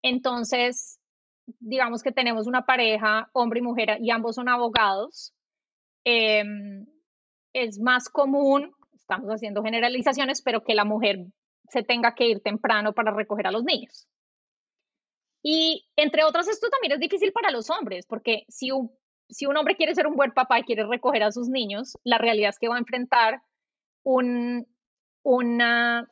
Entonces, 0.01 0.99
digamos 1.59 2.01
que 2.01 2.11
tenemos 2.11 2.47
una 2.47 2.65
pareja, 2.65 3.29
hombre 3.33 3.59
y 3.59 3.63
mujer, 3.63 3.97
y 4.01 4.09
ambos 4.11 4.35
son 4.35 4.49
abogados, 4.49 5.33
em, 6.03 6.85
es 7.53 7.79
más 7.79 8.09
común, 8.09 8.75
estamos 9.07 9.29
haciendo 9.29 9.63
generalizaciones, 9.63 10.41
pero 10.41 10.63
que 10.63 10.75
la 10.75 10.85
mujer 10.85 11.25
se 11.69 11.83
tenga 11.83 12.15
que 12.15 12.27
ir 12.27 12.41
temprano 12.41 12.93
para 12.93 13.11
recoger 13.11 13.47
a 13.47 13.51
los 13.51 13.63
niños. 13.63 14.07
Y 15.41 15.87
entre 15.95 16.23
otras, 16.23 16.47
esto 16.47 16.69
también 16.69 16.93
es 16.93 16.99
difícil 16.99 17.31
para 17.31 17.51
los 17.51 17.69
hombres, 17.69 18.05
porque 18.07 18.45
si 18.47 18.71
un, 18.71 18.91
si 19.29 19.45
un 19.45 19.57
hombre 19.57 19.75
quiere 19.75 19.93
ser 19.95 20.07
un 20.07 20.15
buen 20.15 20.31
papá 20.31 20.59
y 20.59 20.63
quiere 20.63 20.85
recoger 20.85 21.23
a 21.23 21.31
sus 21.31 21.49
niños, 21.49 21.97
la 22.03 22.17
realidad 22.17 22.49
es 22.49 22.59
que 22.59 22.67
va 22.67 22.75
a 22.75 22.79
enfrentar 22.79 23.41
un, 24.03 24.67
una 25.23 26.09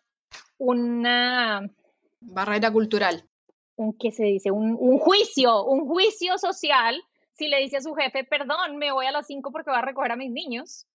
una 0.57 1.69
barrera 2.21 2.71
cultural. 2.71 3.27
Un, 3.75 3.97
¿qué 3.97 4.11
se 4.11 4.23
dice? 4.23 4.51
Un, 4.51 4.77
juicio, 4.99 5.65
un 5.65 5.87
juicio 5.87 6.37
social 6.37 7.01
si 7.33 7.47
le 7.47 7.59
dice 7.59 7.77
a 7.77 7.81
su 7.81 7.93
jefe, 7.95 8.23
perdón, 8.23 8.77
me 8.77 8.91
voy 8.91 9.07
a 9.07 9.11
las 9.11 9.25
5 9.25 9.51
porque 9.51 9.71
voy 9.71 9.79
a 9.79 9.81
recoger 9.81 10.11
a 10.11 10.15
mis 10.15 10.31
niños. 10.31 10.85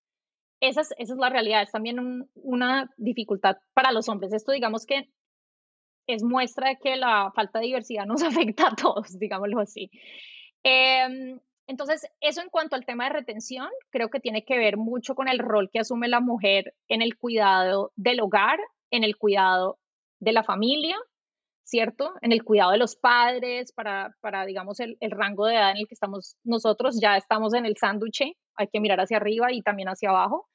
Esa 0.60 0.80
es, 0.80 1.10
la 1.10 1.30
realidad, 1.30 1.62
es 1.62 1.70
también 1.70 2.28
una 2.34 2.90
dificultad 2.96 3.56
para 3.74 3.92
los 3.92 4.08
hombres. 4.08 4.32
Esto 4.32 4.52
digamos 4.52 4.86
que 4.86 5.08
es 6.06 6.24
muestra 6.24 6.70
de 6.70 6.78
que 6.82 6.96
la 6.96 7.30
falta 7.34 7.60
de 7.60 7.66
diversidad 7.66 8.06
nos 8.06 8.22
afecta 8.24 8.68
a 8.68 8.74
todos, 8.74 9.18
digámoslo 9.18 9.60
así. 9.60 9.90
Em, 10.64 11.38
entonces, 11.66 12.06
eso 12.20 12.40
en 12.40 12.48
cuanto 12.48 12.74
al 12.74 12.86
tema 12.86 13.04
de 13.04 13.10
retención, 13.10 13.68
creo 13.90 14.08
que 14.08 14.20
tiene 14.20 14.44
que 14.44 14.58
ver 14.58 14.78
mucho 14.78 15.14
con 15.14 15.28
el 15.28 15.38
rol 15.38 15.70
que 15.70 15.80
asume 15.80 16.08
la 16.08 16.20
mujer 16.20 16.74
en 16.88 17.02
el 17.02 17.16
cuidado 17.16 17.92
del 17.94 18.20
hogar, 18.20 18.58
en 18.90 19.04
el 19.04 19.16
cuidado 19.16 19.78
de 20.18 20.32
la 20.32 20.42
familia, 20.42 20.96
¿cierto? 21.68 22.14
En 22.22 22.32
el 22.32 22.44
cuidado 22.44 22.72
de 22.72 22.78
los 22.78 22.96
padres, 22.96 23.72
para, 23.72 24.14
para 24.20 24.46
digamos, 24.46 24.80
el, 24.80 24.96
el, 25.00 25.10
rango 25.10 25.46
de 25.46 25.54
edad 25.54 25.70
en 25.70 25.78
el 25.78 25.86
que 25.86 25.94
estamos 25.94 26.36
nosotros, 26.44 26.98
ya 27.00 27.16
estamos 27.16 27.52
en 27.54 27.66
el 27.66 27.76
sándwich, 27.76 28.22
hay 28.56 28.68
que 28.68 28.80
mirar 28.80 29.00
hacia 29.00 29.18
arriba 29.18 29.52
y 29.52 29.62
también 29.62 29.88
hacia 29.88 30.10
abajo. 30.10 30.48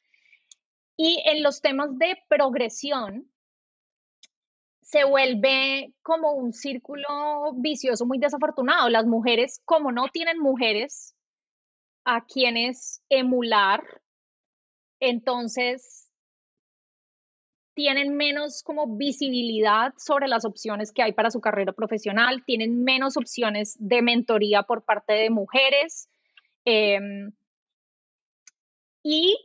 Y 0.98 1.22
en 1.26 1.44
los 1.44 1.62
temas 1.62 1.98
de 1.98 2.18
progresión, 2.28 3.28
se 4.82 5.06
vuelve 5.06 5.94
como 6.04 6.34
un 6.34 6.54
círculo 6.54 7.08
vicioso 7.56 8.06
muy 8.06 8.20
desafortunado. 8.20 8.90
Las 8.90 9.06
mujeres, 9.06 9.60
como 9.66 9.92
no 9.92 10.08
tienen 10.10 10.40
mujeres 10.40 11.16
a 12.06 12.26
quienes 12.26 13.02
emular, 13.10 13.84
entonces 15.00 16.03
tienen 17.74 18.16
menos 18.16 18.64
como 18.64 18.98
visibilidad 18.98 19.94
sobre 19.98 20.28
las 20.28 20.46
opciones 20.46 20.92
que 20.92 21.02
hay 21.04 21.14
para 21.14 21.32
su 21.32 21.42
carrera 21.42 21.74
profesional, 21.74 22.44
tienen 22.46 22.84
menos 22.84 23.18
opciones 23.18 23.76
de 23.80 24.02
mentoría 24.02 24.64
por 24.64 24.84
parte 24.84 25.14
de 25.14 25.30
mujeres 25.30 26.10
em, 26.66 27.32
y 29.04 29.38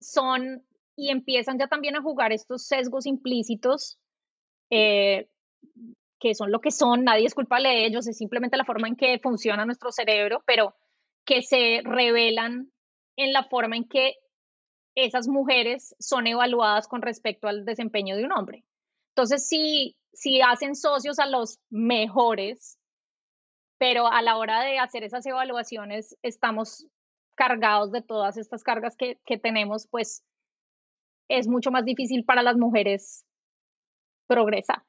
son 0.00 0.64
y 0.98 1.10
empiezan 1.10 1.58
ya 1.58 1.66
también 1.66 1.96
a 1.96 2.02
jugar 2.02 2.32
estos 2.32 2.66
sesgos 2.66 3.04
implícitos 3.04 3.98
eh, 4.70 5.28
que 6.18 6.34
son 6.34 6.50
lo 6.50 6.60
que 6.60 6.70
son, 6.70 7.04
nadie 7.04 7.26
es 7.26 7.34
culpable 7.34 7.68
de 7.68 7.86
ellos, 7.86 8.06
es 8.06 8.16
simplemente 8.16 8.56
la 8.56 8.64
forma 8.64 8.88
en 8.88 8.96
que 8.96 9.18
funciona 9.18 9.66
nuestro 9.66 9.92
cerebro, 9.92 10.42
pero 10.46 10.74
que 11.24 11.42
se 11.42 11.82
revelan 11.84 12.70
en 13.16 13.32
la 13.32 13.44
forma 13.44 13.76
en 13.76 13.88
que 13.88 14.14
esas 14.96 15.28
mujeres 15.28 15.94
son 16.00 16.26
evaluadas 16.26 16.88
con 16.88 17.02
respecto 17.02 17.46
al 17.46 17.64
desempeño 17.64 18.16
de 18.16 18.24
un 18.24 18.32
hombre. 18.32 18.64
Entonces, 19.10 19.46
si, 19.46 19.94
si 20.12 20.40
hacen 20.40 20.74
socios 20.74 21.18
a 21.18 21.26
los 21.26 21.60
mejores, 21.70 22.78
pero 23.78 24.08
a 24.08 24.22
la 24.22 24.38
hora 24.38 24.62
de 24.62 24.78
hacer 24.78 25.04
esas 25.04 25.24
evaluaciones 25.26 26.16
estamos 26.22 26.86
cargados 27.34 27.92
de 27.92 28.00
todas 28.00 28.38
estas 28.38 28.62
cargas 28.64 28.96
que, 28.96 29.18
tenemos, 29.38 29.86
pues 29.86 30.24
es 31.28 31.46
mucho 31.46 31.70
más 31.70 31.84
difícil 31.84 32.24
para 32.24 32.42
las 32.42 32.56
mujeres 32.56 33.24
progresar 34.26 34.82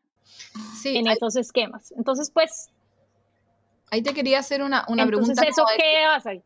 en 0.86 1.08
esos 1.08 1.36
esquemas. 1.36 1.92
Entonces, 1.92 2.32
pues... 2.32 2.70
Ahí 3.92 4.02
te 4.02 4.14
quería 4.14 4.40
hacer 4.40 4.62
una, 4.62 4.86
una 4.88 5.04
entonces, 5.04 5.38
pregunta. 5.38 5.62
¿Eso 5.62 5.66
qué 5.78 6.04
hace? 6.04 6.44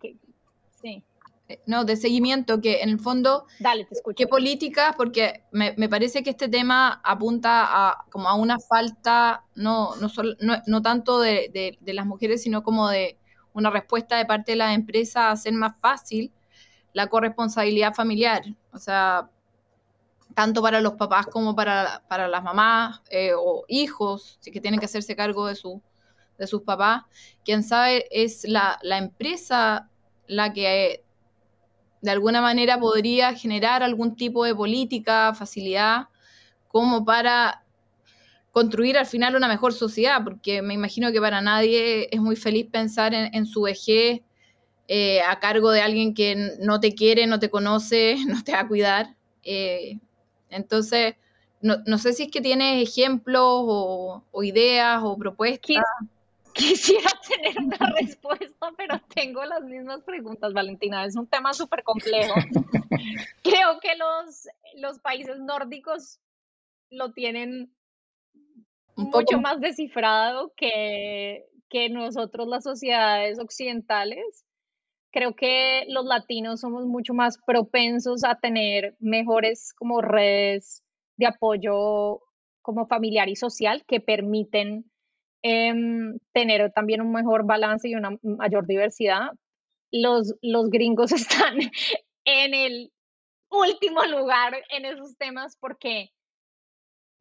Sí. 0.81 1.03
Eh, 1.51 1.61
no, 1.65 1.83
de 1.83 1.97
seguimiento, 1.97 2.61
que 2.61 2.81
en 2.81 2.89
el 2.89 2.99
fondo, 2.99 3.45
Dale, 3.59 3.85
te 3.85 3.95
escucho. 3.95 4.15
¿qué 4.15 4.27
políticas? 4.27 4.95
Porque 4.95 5.43
me, 5.51 5.73
parece 5.89 6.23
que 6.23 6.29
este 6.29 6.47
tema 6.47 7.01
apunta 7.03 7.65
a, 7.65 8.05
como 8.09 8.29
a 8.29 8.35
una 8.35 8.57
falta, 8.59 9.43
no, 9.55 9.95
no, 9.97 10.09
no, 10.65 10.81
tanto 10.81 11.19
de, 11.19 11.77
las 11.85 12.05
mujeres, 12.05 12.41
sino 12.43 12.63
como 12.63 12.87
de 12.87 13.17
una 13.53 13.69
respuesta 13.69 14.15
de 14.15 14.25
parte 14.25 14.53
de 14.53 14.57
las 14.57 14.73
empresas 14.73 15.17
a 15.17 15.31
hacer 15.31 15.53
más 15.53 15.73
fácil 15.81 16.31
la 16.93 17.07
corresponsabilidad 17.07 17.93
familiar. 17.93 18.43
O 18.71 18.77
sea, 18.77 19.29
tanto 20.33 20.61
para 20.61 20.79
los 20.79 20.93
papás 20.93 21.27
como 21.27 21.53
para, 21.53 22.01
para 22.07 22.29
las 22.29 22.43
mamás 22.43 23.01
eh, 23.09 23.33
o 23.37 23.65
hijos 23.67 24.39
que 24.41 24.61
tienen 24.61 24.79
que 24.79 24.85
hacerse 24.85 25.17
cargo 25.17 25.47
de, 25.47 25.55
su, 25.55 25.81
de 26.37 26.47
sus 26.47 26.61
papás. 26.61 27.03
Quien 27.43 27.61
sabe 27.63 28.07
es 28.09 28.45
la, 28.47 28.79
la 28.83 28.97
empresa 28.97 29.89
la 30.27 30.53
que 30.53 31.03
de 32.01 32.11
alguna 32.11 32.41
manera 32.41 32.79
podría 32.79 33.33
generar 33.33 33.83
algún 33.83 34.15
tipo 34.15 34.43
de 34.43 34.55
política, 34.55 35.33
facilidad, 35.33 36.07
como 36.67 37.05
para 37.05 37.63
construir 38.51 38.97
al 38.97 39.05
final 39.05 39.35
una 39.35 39.47
mejor 39.47 39.73
sociedad, 39.73 40.23
porque 40.23 40.61
me 40.61 40.73
imagino 40.73 41.11
que 41.11 41.21
para 41.21 41.41
nadie 41.41 42.09
es 42.11 42.19
muy 42.19 42.35
feliz 42.35 42.67
pensar 42.69 43.13
en, 43.13 43.45
su 43.45 43.61
vejez 43.61 44.21
eh, 44.87 45.21
a 45.21 45.39
cargo 45.39 45.71
de 45.71 45.81
alguien 45.81 46.13
que 46.13 46.57
no 46.59 46.79
te 46.79 46.93
quiere, 46.93 47.27
no 47.27 47.39
te 47.39 47.49
conoce, 47.49 48.15
no 48.27 48.43
te 48.43 48.51
va 48.53 48.61
a 48.61 48.67
cuidar. 48.67 49.15
Eh, 49.43 49.99
entonces, 50.49 51.15
no, 51.61 51.77
no, 51.85 51.97
sé 51.97 52.13
si 52.13 52.23
es 52.23 52.31
que 52.31 52.41
tienes 52.41 52.81
ejemplos 52.81 53.43
o, 53.45 54.23
o 54.31 54.43
ideas 54.43 55.01
o 55.03 55.17
propuestas. 55.17 55.83
Quisiera 56.53 57.09
tener 57.27 57.57
una 57.57 57.93
respuesta, 57.99 58.71
pero 58.77 58.99
tengo 59.13 59.43
las 59.45 59.63
mismas 59.63 60.03
preguntas, 60.03 60.53
Valentina. 60.53 61.05
Es 61.05 61.15
un 61.15 61.27
tema 61.27 61.53
súper 61.53 61.83
complejo. 61.83 62.33
Creo 63.43 63.79
que 63.81 63.95
los, 63.95 64.47
los 64.75 64.99
países 64.99 65.39
nórdicos 65.39 66.19
lo 66.89 67.13
tienen 67.13 67.73
mucho 68.95 69.39
más 69.39 69.59
descifrado 69.61 70.53
que, 70.55 71.45
que 71.69 71.89
nosotros, 71.89 72.47
las 72.47 72.63
sociedades 72.63 73.39
occidentales. 73.39 74.45
Creo 75.11 75.35
que 75.35 75.85
los 75.89 76.05
latinos 76.05 76.61
somos 76.61 76.85
mucho 76.85 77.13
más 77.13 77.37
propensos 77.45 78.23
a 78.23 78.35
tener 78.35 78.95
mejores 78.99 79.73
como 79.73 80.01
redes 80.01 80.83
de 81.17 81.27
apoyo 81.27 82.21
como 82.61 82.87
familiar 82.87 83.27
y 83.27 83.35
social 83.35 83.83
que 83.87 83.99
permiten 83.99 84.90
Em, 85.43 86.19
tener 86.33 86.71
también 86.71 87.01
un 87.01 87.11
mejor 87.11 87.45
balance 87.45 87.89
y 87.89 87.95
una 87.95 88.15
mayor 88.21 88.67
diversidad. 88.67 89.31
Los, 89.91 90.35
los 90.41 90.69
gringos 90.69 91.11
están 91.11 91.57
en 92.25 92.53
el 92.53 92.91
último 93.49 94.03
lugar 94.05 94.53
en 94.69 94.85
esos 94.85 95.17
temas 95.17 95.57
porque 95.59 96.09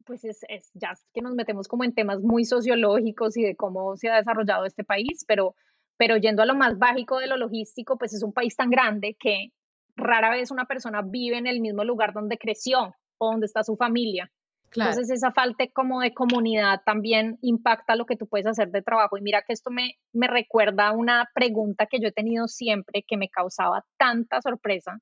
pues 0.05 0.23
es, 0.23 0.39
es, 0.49 0.71
ya 0.73 0.93
que 1.13 1.21
nos 1.21 1.35
metemos 1.35 1.67
como 1.67 1.83
en 1.83 1.93
temas 1.93 2.21
muy 2.21 2.45
sociológicos 2.45 3.37
y 3.37 3.43
de 3.43 3.55
cómo 3.55 3.95
se 3.97 4.09
ha 4.09 4.17
desarrollado 4.17 4.65
este 4.65 4.83
país, 4.83 5.23
pero, 5.27 5.55
pero 5.97 6.17
yendo 6.17 6.41
a 6.41 6.45
lo 6.45 6.55
más 6.55 6.77
básico 6.77 7.19
de 7.19 7.27
lo 7.27 7.37
logístico, 7.37 7.97
pues 7.97 8.13
es 8.13 8.23
un 8.23 8.33
país 8.33 8.55
tan 8.55 8.69
grande 8.69 9.15
que 9.19 9.51
rara 9.95 10.31
vez 10.31 10.51
una 10.51 10.65
persona 10.65 11.01
vive 11.01 11.37
en 11.37 11.47
el 11.47 11.59
mismo 11.59 11.83
lugar 11.83 12.13
donde 12.13 12.37
creció 12.37 12.95
o 13.17 13.31
donde 13.31 13.45
está 13.45 13.63
su 13.63 13.75
familia. 13.75 14.31
Entonces 14.73 15.09
esa 15.09 15.31
falta 15.31 15.65
como 15.73 15.99
de 15.99 16.13
comunidad 16.13 16.81
también 16.85 17.37
impacta 17.41 17.95
lo 17.95 18.05
que 18.05 18.15
tú 18.15 18.27
puedes 18.27 18.47
hacer 18.47 18.69
de 18.71 18.81
trabajo. 18.81 19.17
Y 19.17 19.21
mira 19.21 19.41
que 19.41 19.53
esto 19.53 19.69
me, 19.69 19.97
me 20.13 20.27
recuerda 20.27 20.87
a 20.87 20.91
una 20.93 21.29
pregunta 21.33 21.87
que 21.87 21.99
yo 21.99 22.07
he 22.07 22.13
tenido 22.13 22.47
siempre 22.47 23.03
que 23.05 23.17
me 23.17 23.29
causaba 23.29 23.85
tanta 23.97 24.41
sorpresa, 24.41 24.99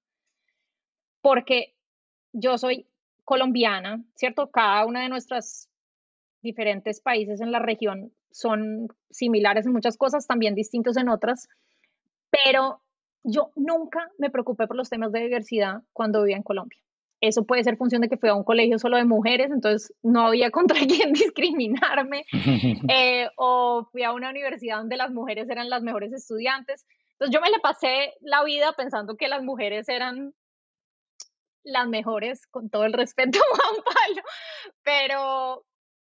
porque 1.21 1.75
yo 2.33 2.57
soy 2.57 2.87
colombiana, 3.25 4.03
¿cierto? 4.15 4.49
Cada 4.49 4.85
una 4.85 5.03
de 5.03 5.09
nuestras 5.09 5.69
diferentes 6.41 7.01
países 7.01 7.41
en 7.41 7.51
la 7.51 7.59
región 7.59 8.11
son 8.31 8.87
similares 9.11 9.65
en 9.65 9.73
muchas 9.73 9.97
cosas, 9.97 10.25
también 10.25 10.55
distintos 10.55 10.97
en 10.97 11.09
otras, 11.09 11.47
pero 12.31 12.81
yo 13.23 13.51
nunca 13.55 14.09
me 14.17 14.29
preocupé 14.29 14.67
por 14.67 14.77
los 14.77 14.89
temas 14.89 15.11
de 15.11 15.21
diversidad 15.21 15.83
cuando 15.93 16.23
vivía 16.23 16.37
en 16.37 16.43
Colombia. 16.43 16.79
Eso 17.21 17.45
puede 17.45 17.63
ser 17.63 17.77
función 17.77 18.01
de 18.01 18.09
que 18.09 18.17
fui 18.17 18.29
a 18.29 18.35
un 18.35 18.43
colegio 18.43 18.79
solo 18.79 18.97
de 18.97 19.05
mujeres, 19.05 19.51
entonces 19.51 19.93
no 20.01 20.27
había 20.27 20.51
contra 20.51 20.79
quién 20.87 21.13
discriminarme, 21.13 22.25
eh, 22.89 23.29
o 23.35 23.87
fui 23.91 24.03
a 24.03 24.13
una 24.13 24.29
universidad 24.29 24.77
donde 24.77 24.97
las 24.97 25.11
mujeres 25.11 25.49
eran 25.49 25.69
las 25.69 25.83
mejores 25.83 26.13
estudiantes. 26.13 26.85
Entonces 27.13 27.33
yo 27.33 27.41
me 27.41 27.49
le 27.49 27.59
pasé 27.59 28.13
la 28.21 28.43
vida 28.43 28.73
pensando 28.77 29.17
que 29.17 29.27
las 29.27 29.43
mujeres 29.43 29.89
eran 29.89 30.33
las 31.63 31.87
mejores, 31.87 32.47
con 32.47 32.69
todo 32.69 32.85
el 32.85 32.93
respeto 32.93 33.39
Juan 33.51 33.83
Pablo, 33.83 34.21
pero, 34.83 35.65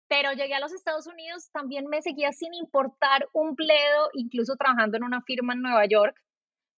pero 0.08 0.34
llegué 0.34 0.54
a 0.56 0.60
los 0.60 0.74
Estados 0.74 1.08
Unidos, 1.08 1.50
también 1.52 1.88
me 1.88 2.02
seguía 2.02 2.32
sin 2.34 2.54
importar 2.54 3.28
un 3.34 3.56
bledo, 3.56 4.10
incluso 4.14 4.56
trabajando 4.56 4.98
en 4.98 5.04
una 5.04 5.22
firma 5.22 5.54
en 5.54 5.62
Nueva 5.62 5.86
York, 5.86 6.16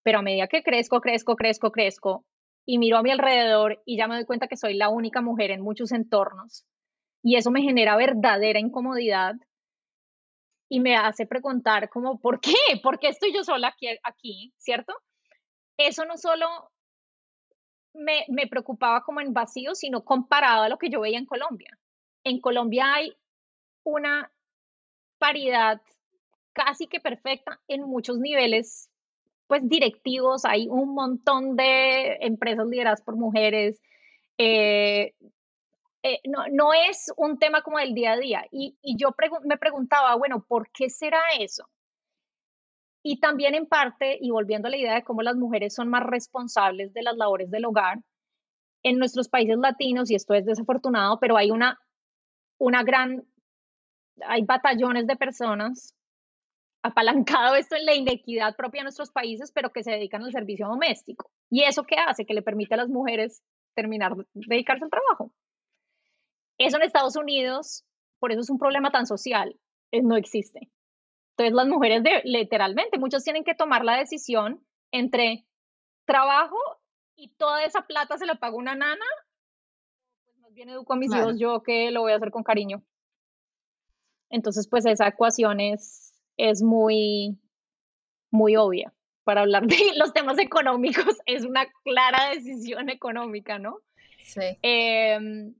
pero 0.03 0.19
a 0.19 0.21
medida 0.21 0.47
que 0.47 0.63
crezco, 0.63 1.01
crezco, 1.01 1.35
crezco, 1.35 1.71
crezco, 1.71 2.25
y 2.71 2.77
miro 2.77 2.97
a 2.97 3.01
mi 3.01 3.09
alrededor 3.09 3.81
y 3.83 3.97
ya 3.97 4.07
me 4.07 4.13
doy 4.13 4.25
cuenta 4.25 4.47
que 4.47 4.55
soy 4.55 4.75
la 4.75 4.89
única 4.89 5.21
mujer 5.21 5.49
en 5.49 5.59
muchos 5.59 5.91
entornos, 5.91 6.67
y 7.23 7.35
eso 7.35 7.49
me 7.49 7.63
genera 7.63 7.95
verdadera 7.95 8.59
incomodidad 8.59 9.33
y 10.69 10.79
me 10.79 10.95
hace 10.95 11.25
preguntar 11.25 11.89
como, 11.89 12.19
¿por 12.19 12.39
qué? 12.39 12.53
¿Por 12.83 12.99
qué 12.99 13.07
estoy 13.07 13.33
yo 13.33 13.43
sola 13.43 13.69
aquí, 13.69 13.87
aquí 14.03 14.53
cierto? 14.57 14.93
Eso 15.77 16.05
no 16.05 16.15
solo 16.17 16.45
me, 17.95 18.25
me 18.27 18.45
preocupaba 18.45 19.01
como 19.01 19.19
en 19.19 19.33
vacío, 19.33 19.73
sino 19.73 20.05
comparado 20.05 20.61
a 20.61 20.69
lo 20.69 20.77
que 20.77 20.91
yo 20.91 21.01
veía 21.01 21.17
en 21.17 21.25
Colombia. 21.25 21.75
En 22.23 22.39
Colombia 22.39 22.93
hay 22.93 23.17
una 23.83 24.31
paridad 25.17 25.81
casi 26.53 26.85
que 26.85 26.99
perfecta 26.99 27.59
en 27.67 27.81
muchos 27.81 28.19
niveles, 28.19 28.88
pues 29.49 29.67
directivos, 29.67 30.45
hay 30.45 30.67
un 30.69 30.93
montón 30.93 31.55
de 31.55 32.17
empresas 32.21 32.67
lideradas 32.67 33.01
por 33.01 33.15
mujeres. 33.15 33.81
Eh, 34.37 35.15
eh, 36.03 36.19
no, 36.25 36.47
no, 36.51 36.71
es 36.71 37.11
un 37.17 37.39
tema 37.39 37.63
como 37.63 37.79
del 37.79 37.95
día 37.95 38.11
a 38.11 38.17
día. 38.17 38.45
Y, 38.51 38.77
y 38.83 38.95
yo 38.95 39.09
me 39.45 39.57
preguntaba, 39.57 40.15
bueno, 40.15 40.45
¿por 40.47 40.69
qué 40.71 40.91
será 40.91 41.19
eso? 41.39 41.67
Y 43.01 43.19
también 43.19 43.55
en 43.55 43.65
parte, 43.65 44.19
y 44.21 44.29
volviendo 44.29 44.67
a 44.67 44.71
la 44.71 44.77
idea 44.77 44.93
de 44.93 45.03
cómo 45.03 45.23
las 45.23 45.35
mujeres 45.35 45.73
son 45.73 45.89
más 45.89 46.03
responsables 46.03 46.93
de 46.93 47.01
las 47.01 47.17
labores 47.17 47.49
del 47.49 47.65
hogar, 47.65 48.03
en 48.83 48.99
nuestros 48.99 49.29
países 49.29 49.57
latinos, 49.57 50.11
y 50.11 50.15
esto 50.15 50.35
es 50.35 50.45
desafortunado, 50.45 51.19
pero 51.19 51.37
hay 51.37 51.49
una, 51.49 51.79
una 52.59 52.83
gran, 52.83 53.25
hay 54.27 54.43
batallones 54.43 55.07
de 55.07 55.15
personas 55.15 55.95
apalancado 56.81 57.55
esto 57.55 57.75
en 57.75 57.85
la 57.85 57.95
inequidad 57.95 58.55
propia 58.55 58.79
de 58.79 58.85
nuestros 58.85 59.11
países, 59.11 59.51
pero 59.51 59.71
que 59.71 59.83
se 59.83 59.91
dedican 59.91 60.23
al 60.23 60.31
servicio 60.31 60.67
doméstico. 60.67 61.31
¿Y 61.49 61.63
eso 61.63 61.83
qué 61.83 61.95
hace? 61.95 62.25
Que 62.25 62.33
le 62.33 62.41
permite 62.41 62.73
a 62.73 62.77
las 62.77 62.89
mujeres 62.89 63.41
terminar 63.75 64.15
de 64.15 64.25
dedicarse 64.33 64.83
al 64.83 64.89
trabajo. 64.89 65.31
Eso 66.57 66.77
en 66.77 66.83
Estados 66.83 67.15
Unidos, 67.15 67.85
por 68.19 68.31
eso 68.31 68.41
es 68.41 68.49
un 68.49 68.59
problema 68.59 68.91
tan 68.91 69.07
social, 69.07 69.57
no 69.91 70.17
existe. 70.17 70.69
Entonces 71.31 71.55
las 71.55 71.67
mujeres 71.67 72.03
de, 72.03 72.21
literalmente, 72.25 72.99
muchos 72.99 73.23
tienen 73.23 73.45
que 73.45 73.55
tomar 73.55 73.85
la 73.85 73.97
decisión 73.97 74.61
entre 74.91 75.45
trabajo 76.05 76.57
y 77.15 77.29
toda 77.29 77.63
esa 77.63 77.83
plata 77.83 78.17
se 78.17 78.25
la 78.25 78.35
pago 78.35 78.57
una 78.57 78.75
nana, 78.75 79.05
pues 80.25 80.37
más 80.39 80.53
bien 80.53 80.69
educo 80.69 80.93
a 80.93 80.97
mis 80.97 81.13
hijos 81.13 81.39
yo 81.39 81.63
que 81.63 81.91
lo 81.91 82.01
voy 82.01 82.11
a 82.11 82.17
hacer 82.17 82.31
con 82.31 82.43
cariño. 82.43 82.83
Entonces, 84.29 84.67
pues 84.67 84.85
esa 84.85 85.07
ecuación 85.07 85.59
es, 85.59 86.08
es 86.39 86.63
muy, 86.63 87.37
muy 88.31 88.55
obvia. 88.55 88.93
Para 89.23 89.41
hablar 89.41 89.67
de 89.67 89.75
los 89.97 90.13
temas 90.13 90.39
económicos, 90.39 91.17
es 91.25 91.45
una 91.45 91.67
clara 91.83 92.31
decisión 92.31 92.89
económica, 92.89 93.59
¿no? 93.59 93.79
Sí. 94.23 94.57
Em, 94.61 95.53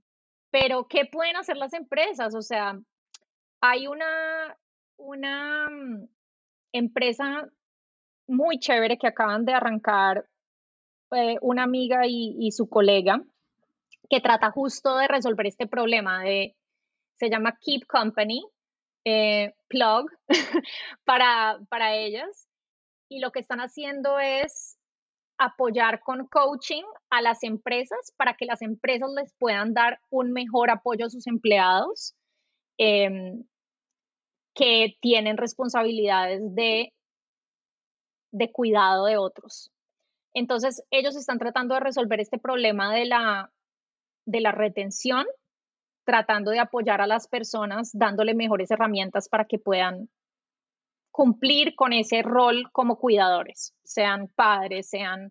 pero, 0.50 0.88
¿qué 0.88 1.04
pueden 1.04 1.36
hacer 1.36 1.56
las 1.56 1.72
empresas? 1.74 2.34
O 2.34 2.42
sea, 2.42 2.78
hay 3.60 3.86
una, 3.86 4.56
una 4.96 5.68
mm, 5.70 6.08
empresa 6.72 7.48
muy 8.26 8.58
chévere 8.58 8.98
que 8.98 9.08
acaban 9.08 9.44
de 9.44 9.52
arrancar 9.52 10.26
eh, 11.12 11.36
una 11.40 11.64
amiga 11.64 12.06
y, 12.06 12.50
su 12.52 12.68
colega 12.68 13.22
que 14.08 14.20
trata 14.20 14.50
justo 14.50 14.96
de 14.96 15.08
resolver 15.08 15.46
este 15.46 15.66
problema 15.66 16.22
de, 16.22 16.56
se 17.16 17.28
llama 17.28 17.58
Keep 17.60 17.86
Company, 17.86 18.44
eh, 19.04 19.54
Plug, 19.68 20.10
para, 21.04 21.58
para 21.68 21.94
ellas. 21.96 22.48
Y 23.08 23.20
lo 23.20 23.32
que 23.32 23.40
están 23.40 23.60
haciendo 23.60 24.18
es 24.18 24.78
apoyar 25.40 26.00
con 26.00 26.26
coaching 26.26 26.84
a 27.08 27.22
las 27.22 27.42
empresas 27.42 28.12
para 28.16 28.34
que 28.34 28.44
las 28.44 28.60
empresas 28.60 29.10
les 29.16 29.32
puedan 29.38 29.72
dar 29.72 29.98
un 30.10 30.32
mejor 30.32 30.70
apoyo 30.70 31.06
a 31.06 31.10
sus 31.10 31.26
empleados 31.26 32.14
em, 32.76 33.44
que 34.54 34.98
tienen 35.00 35.38
responsabilidades 35.38 36.42
de, 36.54 36.92
de 38.32 38.52
cuidado 38.52 39.06
de 39.06 39.16
otros. 39.16 39.72
Entonces, 40.34 40.84
ellos 40.90 41.16
están 41.16 41.38
tratando 41.38 41.74
de 41.74 41.80
resolver 41.80 42.20
este 42.20 42.38
problema 42.38 42.94
de 42.94 43.06
la, 43.06 43.50
de 44.26 44.40
la 44.42 44.52
retención, 44.52 45.26
tratando 46.10 46.50
de 46.50 46.58
apoyar 46.58 47.00
a 47.00 47.06
las 47.06 47.28
personas, 47.28 47.90
dándole 47.92 48.34
mejores 48.34 48.68
herramientas 48.72 49.28
para 49.28 49.44
que 49.44 49.60
puedan 49.60 50.08
cumplir 51.12 51.76
con 51.76 51.92
ese 51.92 52.22
rol 52.22 52.64
como 52.72 52.98
cuidadores, 52.98 53.74
sean 53.84 54.26
padres, 54.34 54.90
sean 54.90 55.30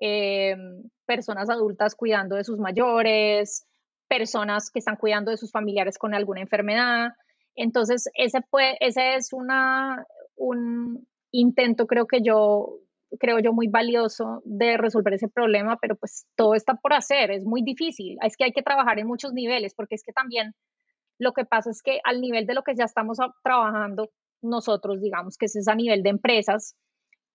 eh, 0.00 0.56
personas 1.04 1.50
adultas 1.50 1.94
cuidando 1.94 2.34
de 2.36 2.44
sus 2.44 2.58
mayores, 2.58 3.66
personas 4.08 4.70
que 4.70 4.78
están 4.78 4.96
cuidando 4.96 5.30
de 5.30 5.36
sus 5.36 5.52
familiares 5.52 5.98
con 5.98 6.14
alguna 6.14 6.40
enfermedad. 6.40 7.10
Entonces, 7.54 8.08
ese, 8.14 8.40
puede, 8.40 8.78
ese 8.80 9.16
es 9.16 9.34
una, 9.34 10.06
un 10.34 11.06
intento, 11.30 11.86
creo 11.86 12.06
que 12.06 12.22
yo, 12.22 12.78
creo 13.18 13.38
yo, 13.38 13.52
muy 13.52 13.68
valioso 13.68 14.42
de 14.44 14.76
resolver 14.76 15.14
ese 15.14 15.28
problema, 15.28 15.78
pero 15.80 15.96
pues 15.96 16.26
todo 16.36 16.54
está 16.54 16.74
por 16.74 16.92
hacer, 16.92 17.30
es 17.30 17.44
muy 17.44 17.62
difícil. 17.62 18.16
Es 18.22 18.36
que 18.36 18.44
hay 18.44 18.52
que 18.52 18.62
trabajar 18.62 18.98
en 18.98 19.06
muchos 19.06 19.32
niveles, 19.32 19.74
porque 19.74 19.94
es 19.94 20.02
que 20.02 20.12
también 20.12 20.52
lo 21.18 21.32
que 21.32 21.44
pasa 21.44 21.70
es 21.70 21.82
que 21.82 22.00
al 22.04 22.20
nivel 22.20 22.46
de 22.46 22.54
lo 22.54 22.62
que 22.62 22.74
ya 22.74 22.84
estamos 22.84 23.18
trabajando 23.42 24.10
nosotros, 24.42 25.00
digamos 25.00 25.36
que 25.38 25.46
es 25.46 25.68
a 25.68 25.74
nivel 25.74 26.02
de 26.02 26.10
empresas, 26.10 26.76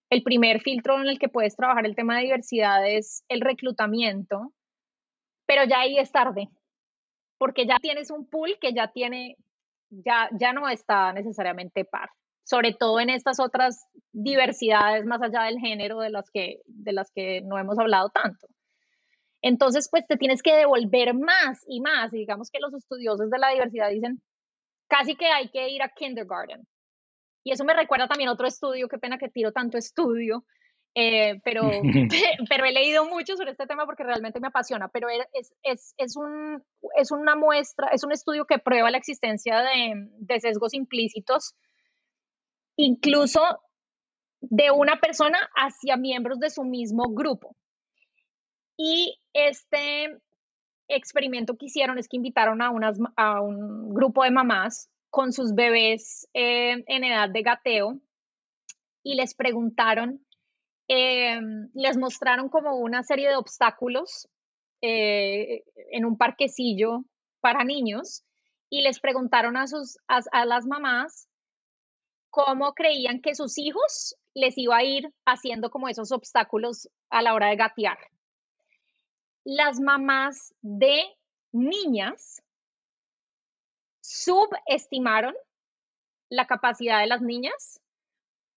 el 0.09 0.23
primer 0.23 0.61
filtro 0.61 0.99
en 0.99 1.07
el 1.07 1.19
que 1.19 1.29
puedes 1.29 1.55
trabajar 1.55 1.85
el 1.85 1.95
tema 1.95 2.17
de 2.17 2.23
diversidad 2.23 2.87
es 2.87 3.23
el 3.29 3.41
reclutamiento, 3.41 4.53
pero 5.47 5.63
ya 5.65 5.79
ahí 5.79 5.97
es 5.97 6.11
tarde, 6.11 6.49
porque 7.37 7.65
ya 7.65 7.77
tienes 7.81 8.11
un 8.11 8.29
pool 8.29 8.57
que 8.59 8.73
ya 8.73 8.91
tiene, 8.91 9.35
ya, 9.89 10.29
ya 10.37 10.53
no 10.53 10.69
está 10.69 11.13
necesariamente 11.13 11.85
par 11.85 12.09
sobre 12.43 12.73
todo 12.73 12.99
en 12.99 13.09
estas 13.09 13.39
otras 13.39 13.85
diversidades 14.11 15.05
más 15.05 15.21
allá 15.21 15.43
del 15.43 15.59
género 15.59 15.99
de 15.99 16.09
las 16.09 16.29
que, 16.31 16.61
de 16.65 16.93
las 16.93 17.11
que 17.11 17.41
no 17.41 17.57
hemos 17.57 17.77
hablado 17.79 18.09
tanto. 18.09 18.47
Entonces, 19.41 19.87
pues 19.89 20.05
te 20.07 20.17
tienes 20.17 20.43
que 20.43 20.55
devolver 20.55 21.13
más 21.13 21.63
y 21.67 21.81
más. 21.81 22.13
Y 22.13 22.19
digamos 22.19 22.49
que 22.51 22.59
los 22.59 22.73
estudiosos 22.73 23.29
de 23.29 23.39
la 23.39 23.49
diversidad 23.49 23.89
dicen, 23.89 24.21
casi 24.87 25.15
que 25.15 25.27
hay 25.27 25.49
que 25.49 25.69
ir 25.69 25.81
a 25.81 25.89
kindergarten. 25.89 26.67
Y 27.43 27.51
eso 27.51 27.63
me 27.63 27.73
recuerda 27.73 28.07
también 28.07 28.29
otro 28.29 28.47
estudio, 28.47 28.87
qué 28.87 28.99
pena 28.99 29.17
que 29.17 29.29
tiro 29.29 29.51
tanto 29.51 29.77
estudio, 29.77 30.43
eh, 30.93 31.39
pero, 31.43 31.61
pero 32.49 32.65
he 32.65 32.71
leído 32.71 33.05
mucho 33.05 33.35
sobre 33.35 33.51
este 33.51 33.65
tema 33.65 33.85
porque 33.85 34.03
realmente 34.03 34.39
me 34.39 34.47
apasiona, 34.47 34.89
pero 34.89 35.07
es, 35.09 35.53
es, 35.63 35.93
es, 35.97 36.15
un, 36.15 36.63
es 36.95 37.11
una 37.11 37.35
muestra, 37.35 37.87
es 37.87 38.03
un 38.03 38.11
estudio 38.11 38.45
que 38.45 38.59
prueba 38.59 38.91
la 38.91 38.97
existencia 38.97 39.61
de, 39.61 39.93
de 40.19 40.39
sesgos 40.39 40.73
implícitos 40.73 41.55
incluso 42.81 43.41
de 44.41 44.71
una 44.71 44.99
persona 44.99 45.37
hacia 45.55 45.97
miembros 45.97 46.39
de 46.39 46.49
su 46.49 46.63
mismo 46.63 47.13
grupo. 47.13 47.55
Y 48.75 49.19
este 49.33 50.19
experimento 50.87 51.55
que 51.57 51.67
hicieron 51.67 51.99
es 51.99 52.07
que 52.07 52.17
invitaron 52.17 52.61
a, 52.61 52.71
unas, 52.71 52.97
a 53.15 53.41
un 53.41 53.93
grupo 53.93 54.23
de 54.23 54.31
mamás 54.31 54.89
con 55.09 55.31
sus 55.31 55.53
bebés 55.53 56.27
eh, 56.33 56.83
en 56.87 57.03
edad 57.03 57.29
de 57.29 57.43
gateo 57.43 57.99
y 59.03 59.15
les 59.15 59.35
preguntaron, 59.35 60.25
eh, 60.87 61.39
les 61.73 61.97
mostraron 61.97 62.49
como 62.49 62.77
una 62.77 63.03
serie 63.03 63.29
de 63.29 63.35
obstáculos 63.35 64.27
eh, 64.81 65.63
en 65.91 66.05
un 66.05 66.17
parquecillo 66.17 67.05
para 67.41 67.63
niños 67.63 68.23
y 68.69 68.81
les 68.81 68.99
preguntaron 68.99 69.55
a, 69.57 69.67
sus, 69.67 69.97
a 70.07 70.45
las 70.45 70.65
mamás 70.65 71.27
cómo 72.31 72.73
creían 72.73 73.21
que 73.21 73.35
sus 73.35 73.57
hijos 73.57 74.15
les 74.33 74.57
iba 74.57 74.77
a 74.77 74.83
ir 74.83 75.13
haciendo 75.25 75.69
como 75.69 75.89
esos 75.89 76.11
obstáculos 76.11 76.89
a 77.09 77.21
la 77.21 77.33
hora 77.33 77.47
de 77.47 77.57
gatear. 77.57 77.97
Las 79.43 79.79
mamás 79.79 80.53
de 80.61 81.03
niñas 81.51 82.41
subestimaron 84.01 85.35
la 86.29 86.47
capacidad 86.47 87.01
de 87.01 87.07
las 87.07 87.21
niñas 87.21 87.81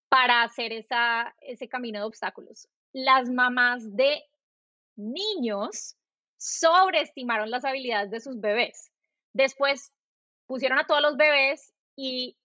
para 0.08 0.44
hacer 0.44 0.72
esa, 0.72 1.34
ese 1.40 1.68
camino 1.68 1.98
de 1.98 2.04
obstáculos. 2.06 2.68
Las 2.92 3.28
mamás 3.28 3.96
de 3.96 4.22
niños 4.94 5.96
sobreestimaron 6.37 7.50
las 7.50 7.64
habilidades 7.64 8.10
de 8.10 8.20
sus 8.20 8.40
bebés. 8.40 8.92
Después 9.32 9.92
pusieron 10.46 10.78
a 10.78 10.87
todos 10.87 11.02
los 11.02 11.16
bebés 11.16 11.72
y 11.96 12.37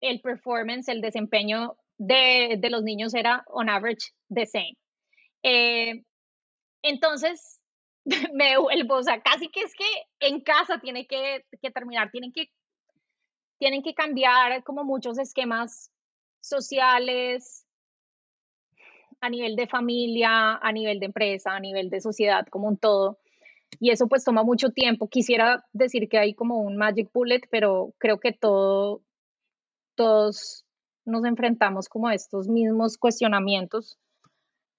el 0.00 0.20
performance, 0.20 0.88
el 0.88 1.00
desempeño 1.00 1.76
de, 1.98 2.58
los 2.70 2.82
niños 2.82 3.14
era 3.14 3.44
on 3.48 3.68
average 3.68 4.12
the 4.28 4.46
same. 4.46 4.76
Eh, 5.42 6.02
entonces, 6.82 7.60
me 8.32 8.58
vuelvo, 8.58 8.96
o 8.96 9.02
sea, 9.02 9.20
casi 9.20 9.48
que 9.48 9.62
es 9.62 9.74
que 9.74 9.84
en 10.20 10.40
casa 10.40 10.78
tiene 10.80 11.06
que, 11.06 11.44
terminar, 11.72 12.10
tienen 12.10 12.32
que, 12.32 12.50
tienen 13.58 13.82
que 13.82 13.94
cambiar 13.94 14.62
como 14.64 14.84
muchos 14.84 15.18
esquemas 15.18 15.90
sociales 16.40 17.66
a 19.20 19.28
nivel 19.30 19.56
de 19.56 19.66
familia, 19.66 20.54
a 20.56 20.72
nivel 20.72 21.00
de 21.00 21.06
empresa, 21.06 21.54
a 21.54 21.60
nivel 21.60 21.90
de 21.90 22.00
sociedad 22.00 22.46
como 22.46 22.68
un 22.68 22.78
todo. 22.78 23.18
Y 23.80 23.90
eso 23.90 24.06
pues 24.06 24.24
toma 24.24 24.44
mucho 24.44 24.70
tiempo. 24.70 25.08
Quisiera 25.08 25.64
decir 25.72 26.08
que 26.08 26.18
hay 26.18 26.34
como 26.34 26.58
un 26.60 26.76
magic 26.76 27.10
bullet, 27.12 27.42
pero 27.50 27.92
creo 27.98 28.20
que 28.20 28.32
todo, 28.32 29.02
todos 29.98 30.64
nos 31.04 31.24
enfrentamos 31.24 31.88
como 31.88 32.06
a 32.06 32.14
estos 32.14 32.48
mismos 32.48 32.96
cuestionamientos. 32.96 33.98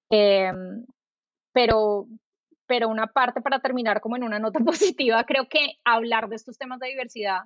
Em, 0.09 0.85
pero, 1.51 2.07
pero 2.65 2.87
una 2.87 3.07
parte 3.07 3.41
para 3.41 3.59
terminar 3.59 3.99
como 3.99 4.15
en 4.15 4.23
una 4.23 4.39
nota 4.39 4.59
positiva, 4.65 5.23
creo 5.25 5.47
que 5.49 5.73
hablar 5.83 6.29
de 6.29 6.37
estos 6.37 6.57
temas 6.57 6.79
de 6.79 6.87
diversidad 6.87 7.41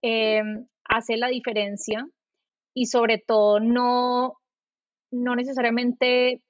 em, 0.00 0.66
hace 0.84 1.16
la 1.16 1.26
diferencia 1.26 2.06
y 2.72 2.86
sobre 2.86 3.18
todo 3.18 3.58
no, 3.58 4.38
no 5.10 5.34
necesariamente, 5.34 6.40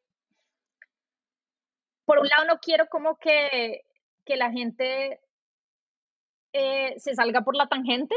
por 2.04 2.18
un 2.18 2.28
lado 2.28 2.44
no 2.46 2.58
quiero 2.60 2.86
como 2.88 3.16
que, 3.16 3.82
que 4.26 4.36
la 4.36 4.52
gente 4.52 5.20
eh, 6.52 6.94
se 6.98 7.14
salga 7.14 7.40
por 7.40 7.56
la 7.56 7.68
tangente 7.68 8.14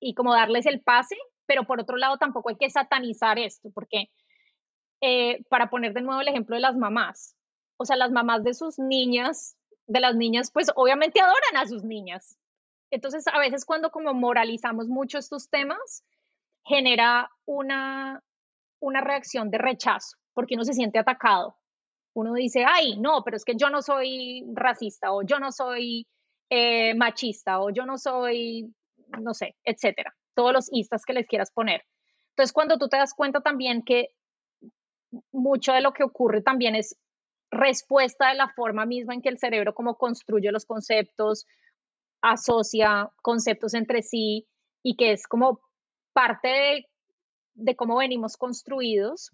y 0.00 0.14
como 0.14 0.34
darles 0.34 0.66
el 0.66 0.82
pase, 0.82 1.16
pero 1.46 1.64
por 1.64 1.80
otro 1.80 1.96
lado 1.96 2.18
tampoco 2.18 2.50
hay 2.50 2.56
que 2.56 2.70
satanizar 2.70 3.38
esto, 3.38 3.70
porque 3.74 4.10
eh, 5.00 5.44
para 5.48 5.70
poner 5.70 5.92
de 5.92 6.02
nuevo 6.02 6.20
el 6.20 6.28
ejemplo 6.28 6.56
de 6.56 6.60
las 6.60 6.76
mamás, 6.76 7.36
o 7.76 7.84
sea, 7.84 7.96
las 7.96 8.10
mamás 8.10 8.42
de 8.42 8.54
sus 8.54 8.78
niñas, 8.78 9.56
de 9.86 10.00
las 10.00 10.16
niñas, 10.16 10.50
pues 10.50 10.70
obviamente 10.74 11.20
adoran 11.20 11.56
a 11.56 11.66
sus 11.66 11.84
niñas. 11.84 12.38
Entonces, 12.90 13.26
a 13.28 13.38
veces 13.38 13.64
cuando 13.64 13.90
como 13.90 14.14
moralizamos 14.14 14.88
mucho 14.88 15.18
estos 15.18 15.50
temas, 15.50 16.04
genera 16.64 17.30
una, 17.44 18.22
una 18.80 19.00
reacción 19.00 19.50
de 19.50 19.58
rechazo, 19.58 20.16
porque 20.32 20.54
uno 20.54 20.64
se 20.64 20.72
siente 20.72 20.98
atacado. 20.98 21.56
Uno 22.14 22.32
dice, 22.32 22.64
ay, 22.66 22.98
no, 22.98 23.22
pero 23.22 23.36
es 23.36 23.44
que 23.44 23.56
yo 23.56 23.68
no 23.68 23.82
soy 23.82 24.44
racista, 24.54 25.12
o 25.12 25.22
yo 25.22 25.38
no 25.38 25.52
soy 25.52 26.06
eh, 26.48 26.94
machista, 26.94 27.60
o 27.60 27.70
yo 27.70 27.84
no 27.84 27.98
soy, 27.98 28.74
no 29.20 29.34
sé, 29.34 29.56
etcétera. 29.64 30.15
Todos 30.36 30.52
los 30.52 30.68
istas 30.70 31.04
que 31.04 31.14
les 31.14 31.26
quieras 31.26 31.50
poner. 31.50 31.82
Entonces, 32.30 32.52
cuando 32.52 32.78
tú 32.78 32.88
te 32.88 32.98
das 32.98 33.14
cuenta 33.14 33.40
también 33.40 33.82
que 33.82 34.10
mucho 35.32 35.72
de 35.72 35.80
lo 35.80 35.92
que 35.92 36.04
ocurre 36.04 36.42
también 36.42 36.74
es 36.74 36.96
respuesta 37.50 38.28
de 38.28 38.34
la 38.34 38.48
forma 38.50 38.86
misma 38.86 39.14
en 39.14 39.22
que 39.22 39.28
el 39.28 39.38
cerebro 39.38 39.74
como 39.74 39.96
construye 39.96 40.52
los 40.52 40.66
conceptos, 40.66 41.46
asocia 42.22 43.10
conceptos 43.22 43.74
entre 43.74 44.02
sí 44.02 44.46
y 44.82 44.96
que 44.96 45.12
es 45.12 45.26
como 45.26 45.60
parte 46.12 46.86
de, 47.54 47.76
cómo 47.76 47.98
venimos 47.98 48.36
construidos 48.36 49.30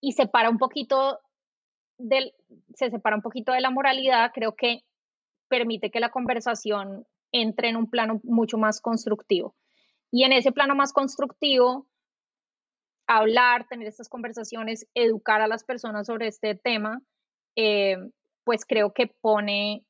y 0.00 0.12
separa 0.12 0.50
un 0.50 0.58
poquito 0.58 1.20
del, 1.98 2.32
se 2.74 2.90
separa 2.90 3.16
un 3.16 3.22
poquito 3.22 3.52
de 3.52 3.60
la 3.60 3.70
moralidad, 3.70 4.32
creo 4.32 4.54
que 4.56 4.80
permite 5.48 5.90
que 5.90 6.00
la 6.00 6.10
conversación 6.10 7.06
entre 7.32 7.68
en 7.68 7.76
un 7.76 7.88
plano 7.88 8.20
mucho 8.24 8.58
más 8.58 8.80
constructivo. 8.80 9.54
Y 10.10 10.24
en 10.24 10.32
ese 10.32 10.52
plano 10.52 10.74
más 10.74 10.92
constructivo, 10.92 11.86
hablar, 13.06 13.66
tener 13.68 13.88
estas 13.88 14.08
conversaciones, 14.08 14.86
educar 14.94 15.40
a 15.40 15.48
las 15.48 15.64
personas 15.64 16.06
sobre 16.06 16.28
este 16.28 16.54
tema, 16.54 17.00
eh, 17.56 17.96
pues 18.44 18.64
creo 18.64 18.92
que 18.92 19.08
pone, 19.20 19.84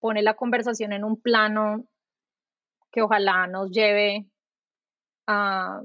pone 0.00 0.22
la 0.22 0.34
conversación 0.34 0.92
en 0.92 1.04
un 1.04 1.20
plano 1.20 1.86
que 2.90 3.02
ojalá 3.02 3.46
nos 3.46 3.70
lleve 3.70 4.26
a, 5.26 5.82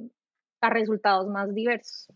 resultados 0.62 1.28
más 1.28 1.54
diversos. 1.54 2.08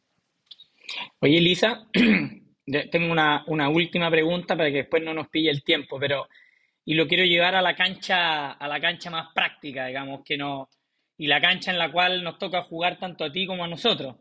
Oye, 1.19 1.39
Elisa, 1.39 1.87
tengo 2.91 3.11
una, 3.11 3.43
una, 3.47 3.69
última 3.69 4.11
pregunta 4.11 4.55
para 4.55 4.69
que 4.69 4.77
después 4.77 5.03
no 5.03 5.15
nos 5.15 5.29
pille 5.29 5.49
el 5.49 5.63
tiempo, 5.63 5.99
pero 5.99 6.27
y 6.85 6.93
lo 6.93 7.07
quiero 7.07 7.25
llevar 7.25 7.55
a 7.55 7.61
la 7.61 7.75
cancha, 7.75 8.51
a 8.51 8.67
la 8.67 8.79
cancha 8.79 9.09
más 9.09 9.33
práctica, 9.33 9.87
digamos, 9.87 10.21
que 10.23 10.37
no, 10.37 10.69
y 11.17 11.27
la 11.27 11.41
cancha 11.41 11.71
en 11.71 11.79
la 11.79 11.91
cual 11.91 12.23
nos 12.23 12.37
toca 12.37 12.63
jugar 12.63 12.99
tanto 12.99 13.25
a 13.25 13.31
ti 13.31 13.47
como 13.47 13.63
a 13.63 13.67
nosotros. 13.67 14.15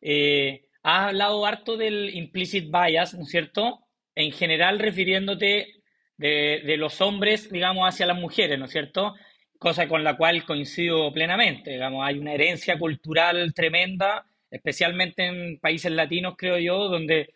Eh, 0.00 0.66
has 0.82 1.08
hablado 1.08 1.46
harto 1.46 1.76
del 1.76 2.14
implicit 2.14 2.70
bias, 2.70 3.14
¿no 3.14 3.22
es 3.22 3.30
cierto? 3.30 3.80
En 4.14 4.32
general 4.32 4.78
refiriéndote 4.78 5.74
de, 6.18 6.76
los 6.78 7.00
hombres, 7.00 7.50
digamos, 7.50 7.88
hacia 7.88 8.06
las 8.06 8.18
mujeres, 8.18 8.58
¿no 8.58 8.66
es 8.66 8.70
cierto? 8.70 9.14
Cosa 9.58 9.88
con 9.88 10.04
la 10.04 10.16
cual 10.16 10.44
coincido 10.44 11.12
plenamente, 11.12 11.72
digamos, 11.72 12.06
hay 12.06 12.18
una 12.18 12.34
herencia 12.34 12.78
cultural 12.78 13.54
tremenda, 13.54 14.26
especialmente 14.50 15.26
en 15.26 15.58
países 15.58 15.90
latinos, 15.90 16.34
creo 16.36 16.58
yo, 16.58 16.88
donde, 16.88 17.34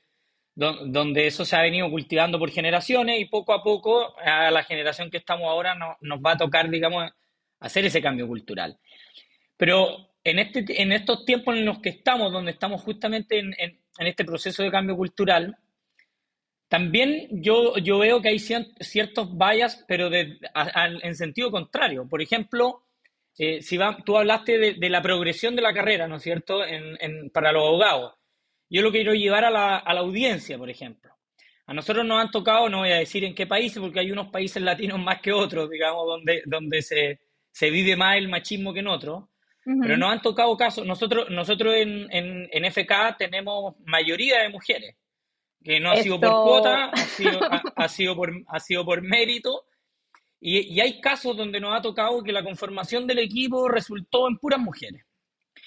donde 0.59 1.29
eso 1.29 1.45
se 1.45 1.55
ha 1.55 1.63
venido 1.63 1.89
cultivando 1.89 2.37
por 2.37 2.51
generaciones 2.51 3.21
y 3.21 3.27
poco 3.27 3.53
a 3.53 3.63
poco 3.63 4.19
a 4.19 4.51
la 4.51 4.65
generación 4.65 5.09
que 5.09 5.19
estamos 5.19 5.47
ahora 5.47 5.77
nos 6.01 6.19
va 6.19 6.33
a 6.33 6.37
tocar, 6.37 6.69
digamos, 6.69 7.09
hacer 7.61 7.85
ese 7.85 8.03
cambio 8.03 8.27
cultural. 8.27 8.77
Pero 9.57 10.11
en, 10.25 10.41
este, 10.41 10.83
en 10.83 10.91
estos 10.91 11.25
tiempos 11.25 11.55
en 11.55 11.65
los 11.65 11.79
que 11.79 11.91
estamos, 11.91 12.33
donde 12.33 12.51
estamos 12.51 12.83
justamente 12.83 13.39
en, 13.39 13.55
este 13.99 14.25
proceso 14.25 14.65
de 14.65 14.71
cambio 14.73 14.97
cultural, 14.97 15.57
también 16.67 17.29
yo, 17.31 17.79
yo 17.79 17.99
veo 17.99 18.21
que 18.21 18.31
hay 18.31 18.41
ciertos 18.41 19.39
bias, 19.39 19.85
pero 19.87 20.11
en 20.13 21.15
sentido 21.15 21.53
contrario. 21.53 22.09
Por 22.09 22.21
ejemplo, 22.21 22.83
eh, 23.39 23.63
si 23.63 23.77
va, 23.77 23.97
tú 24.05 24.19
hablaste 24.19 24.75
de, 24.75 24.91
la 24.91 25.01
progresión 25.01 25.55
de 25.55 25.63
la 25.63 25.73
carrera, 25.73 26.09
¿no 26.09 26.17
es 26.17 26.23
cierto?, 26.25 26.63
para 27.33 27.53
los 27.53 27.63
abogados. 27.63 28.18
Yo 28.71 28.83
lo 28.83 28.91
quiero 28.91 29.15
llevar 29.15 29.45
a 29.45 29.51
la, 29.51 29.77
a 29.77 29.95
la 29.95 30.01
audiencia, 30.01 30.59
por 30.59 30.69
ejemplo. 30.69 31.11
A 31.67 31.75
nosotros 31.75 32.05
nos 32.05 32.21
han 32.21 32.31
tocado, 32.31 32.69
no 32.69 32.79
voy 32.79 32.93
a 32.93 32.97
decir 32.97 33.25
en 33.25 33.35
qué 33.35 33.47
países, 33.47 33.79
porque 33.79 34.01
hay 34.01 34.11
unos 34.11 34.29
países 34.29 34.63
latinos 34.63 34.99
más 34.99 35.21
que 35.21 35.33
otros, 35.33 35.69
digamos, 35.69 36.07
donde, 36.07 36.43
donde 36.47 36.81
se, 36.81 37.21
se 37.51 37.71
vive 37.71 37.95
más 37.95 38.17
el 38.17 38.29
machismo 38.29 38.73
que 38.73 38.81
en 38.81 38.87
otros, 38.87 39.25
pero 39.83 39.99
nos 39.99 40.11
han 40.11 40.23
tocado 40.23 40.57
casos, 40.57 40.87
nosotros, 40.87 41.29
nosotros 41.29 41.75
en, 41.77 42.09
en, 42.11 42.65
FK 42.73 43.19
tenemos 43.19 43.75
mayoría 43.85 44.41
de 44.41 44.49
mujeres, 44.49 44.97
que 45.63 45.79
no 45.79 45.91
ha 45.91 45.97
sido 45.97 46.19
por 46.19 46.31
cuota, 46.31 46.87
ha 46.87 46.97
sido, 46.97 47.41
ha, 47.77 47.89
sido, 47.89 48.17
por, 48.17 48.33
ha 48.47 48.61
sido 48.61 48.83
por 48.87 49.03
mérito, 49.03 49.67
y, 50.41 50.75
y, 50.75 50.81
hay 50.81 51.03
casos 51.03 51.37
donde 51.37 51.61
nos 51.61 51.77
ha 51.77 51.83
tocado 51.83 52.23
que 52.23 52.33
la 52.33 52.43
conformación 52.43 53.07
del 53.07 53.19
equipo 53.19 53.69
resultó 53.69 54.27
en 54.27 54.39
puras 54.39 54.61
mujeres. 54.61 55.05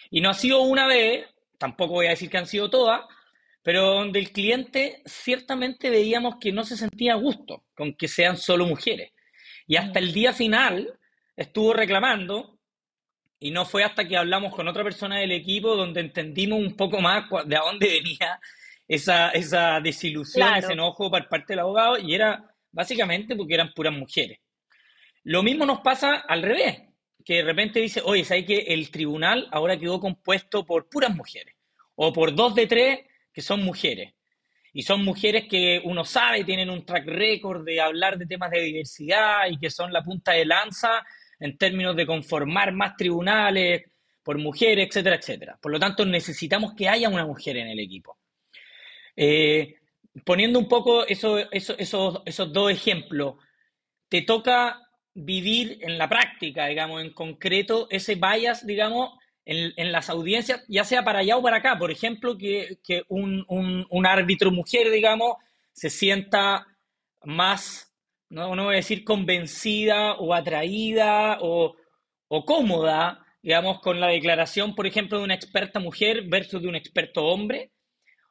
Y 0.09 0.21
no 0.21 0.29
ha 0.29 0.33
sido 0.33 0.61
una 0.61 0.87
vez, 0.87 1.27
tampoco 1.61 1.93
voy 1.93 2.07
a 2.07 2.09
decir 2.09 2.27
que 2.27 2.39
han 2.39 2.47
sido 2.47 2.71
todas, 2.71 3.01
pero 3.61 3.93
donde 3.93 4.17
el 4.17 4.31
cliente 4.31 5.03
ciertamente 5.05 5.91
veíamos 5.91 6.37
que 6.41 6.51
no 6.51 6.63
se 6.63 6.75
sentía 6.75 7.13
a 7.13 7.17
gusto 7.17 7.65
con 7.75 7.93
que 7.93 8.07
sean 8.07 8.35
solo 8.35 8.65
mujeres. 8.65 9.11
Y 9.67 9.75
hasta 9.75 9.99
el 9.99 10.11
día 10.11 10.33
final, 10.33 10.97
estuvo 11.37 11.71
reclamando 11.73 12.57
y 13.39 13.51
no 13.51 13.65
fue 13.65 13.83
hasta 13.83 14.07
que 14.07 14.17
hablamos 14.17 14.55
con 14.55 14.67
otra 14.67 14.83
persona 14.83 15.19
del 15.19 15.31
equipo 15.33 15.75
donde 15.75 16.01
entendimos 16.01 16.59
un 16.59 16.75
poco 16.75 16.99
más 16.99 17.25
de 17.45 17.55
a 17.55 17.61
dónde 17.61 17.87
venía 17.87 18.39
esa, 18.87 19.29
esa 19.29 19.79
desilusión, 19.81 20.55
ese 20.55 20.73
enojo 20.73 21.11
por 21.11 21.29
parte 21.29 21.53
del 21.53 21.59
abogado 21.59 21.99
y 21.99 22.15
era 22.15 22.43
básicamente 22.71 23.35
porque 23.35 23.53
eran 23.53 23.71
puras 23.73 23.93
mujeres. 23.93 24.39
Lo 25.25 25.43
mismo 25.43 25.67
nos 25.67 25.81
pasa 25.81 26.23
al 26.27 26.41
revés, 26.41 26.81
que 27.23 27.35
de 27.35 27.43
repente 27.43 27.79
dice, 27.79 28.01
oye, 28.03 28.25
¿sabes 28.25 28.45
que 28.45 28.59
el 28.59 28.89
tribunal 28.91 29.47
ahora 29.51 29.77
quedó 29.77 29.99
compuesto 29.99 30.65
por 30.65 30.89
puras 30.89 31.15
mujeres? 31.15 31.55
O 31.95 32.11
por 32.11 32.33
dos 32.35 32.55
de 32.55 32.67
tres 32.67 32.99
que 33.33 33.41
son 33.41 33.63
mujeres. 33.63 34.13
Y 34.73 34.83
son 34.83 35.03
mujeres 35.03 35.45
que 35.49 35.81
uno 35.83 36.05
sabe 36.05 36.43
tienen 36.43 36.69
un 36.69 36.85
track 36.85 37.05
record 37.05 37.65
de 37.65 37.81
hablar 37.81 38.17
de 38.17 38.25
temas 38.25 38.51
de 38.51 38.61
diversidad 38.61 39.47
y 39.49 39.57
que 39.59 39.69
son 39.69 39.91
la 39.91 40.01
punta 40.01 40.31
de 40.31 40.45
lanza 40.45 41.05
en 41.39 41.57
términos 41.57 41.95
de 41.95 42.05
conformar 42.05 42.71
más 42.71 42.95
tribunales 42.95 43.83
por 44.23 44.37
mujeres, 44.37 44.87
etcétera, 44.87 45.15
etcétera. 45.15 45.59
Por 45.61 45.71
lo 45.71 45.79
tanto, 45.79 46.05
necesitamos 46.05 46.73
que 46.75 46.87
haya 46.87 47.09
una 47.09 47.25
mujer 47.25 47.57
en 47.57 47.67
el 47.67 47.79
equipo. 47.79 48.19
Eh, 49.15 49.75
poniendo 50.23 50.59
un 50.59 50.67
poco 50.67 51.05
esos 51.07 52.53
dos 52.53 52.71
ejemplos, 52.71 53.35
te 54.07 54.21
toca 54.21 54.79
vivir 55.13 55.79
en 55.81 55.97
la 55.97 56.07
práctica, 56.07 56.67
digamos, 56.67 57.01
en 57.01 57.11
concreto, 57.13 57.87
ese 57.89 58.15
bias, 58.15 58.65
digamos, 58.65 59.11
en, 59.45 59.91
las 59.91 60.09
audiencias, 60.09 60.63
ya 60.67 60.83
sea 60.83 61.03
para 61.03 61.19
allá 61.19 61.37
o 61.37 61.41
para 61.41 61.57
acá. 61.57 61.77
Por 61.77 61.91
ejemplo, 61.91 62.37
que, 62.37 62.77
un, 63.09 64.05
árbitro 64.05 64.51
mujer, 64.51 64.91
digamos, 64.91 65.35
se 65.73 65.89
sienta 65.89 66.67
más, 67.23 67.93
no, 68.29 68.55
no 68.55 68.65
voy 68.65 68.75
a 68.75 68.77
decir 68.77 69.03
convencida 69.03 70.13
o 70.13 70.33
atraída 70.33 71.37
o, 71.41 71.75
cómoda, 72.45 73.25
digamos, 73.41 73.79
con 73.81 73.99
la 73.99 74.07
declaración, 74.07 74.75
por 74.75 74.87
ejemplo, 74.87 75.17
de 75.17 75.25
una 75.25 75.35
experta 75.35 75.79
mujer 75.79 76.23
versus 76.27 76.61
de 76.61 76.67
un 76.67 76.75
experto 76.75 77.25
hombre. 77.25 77.71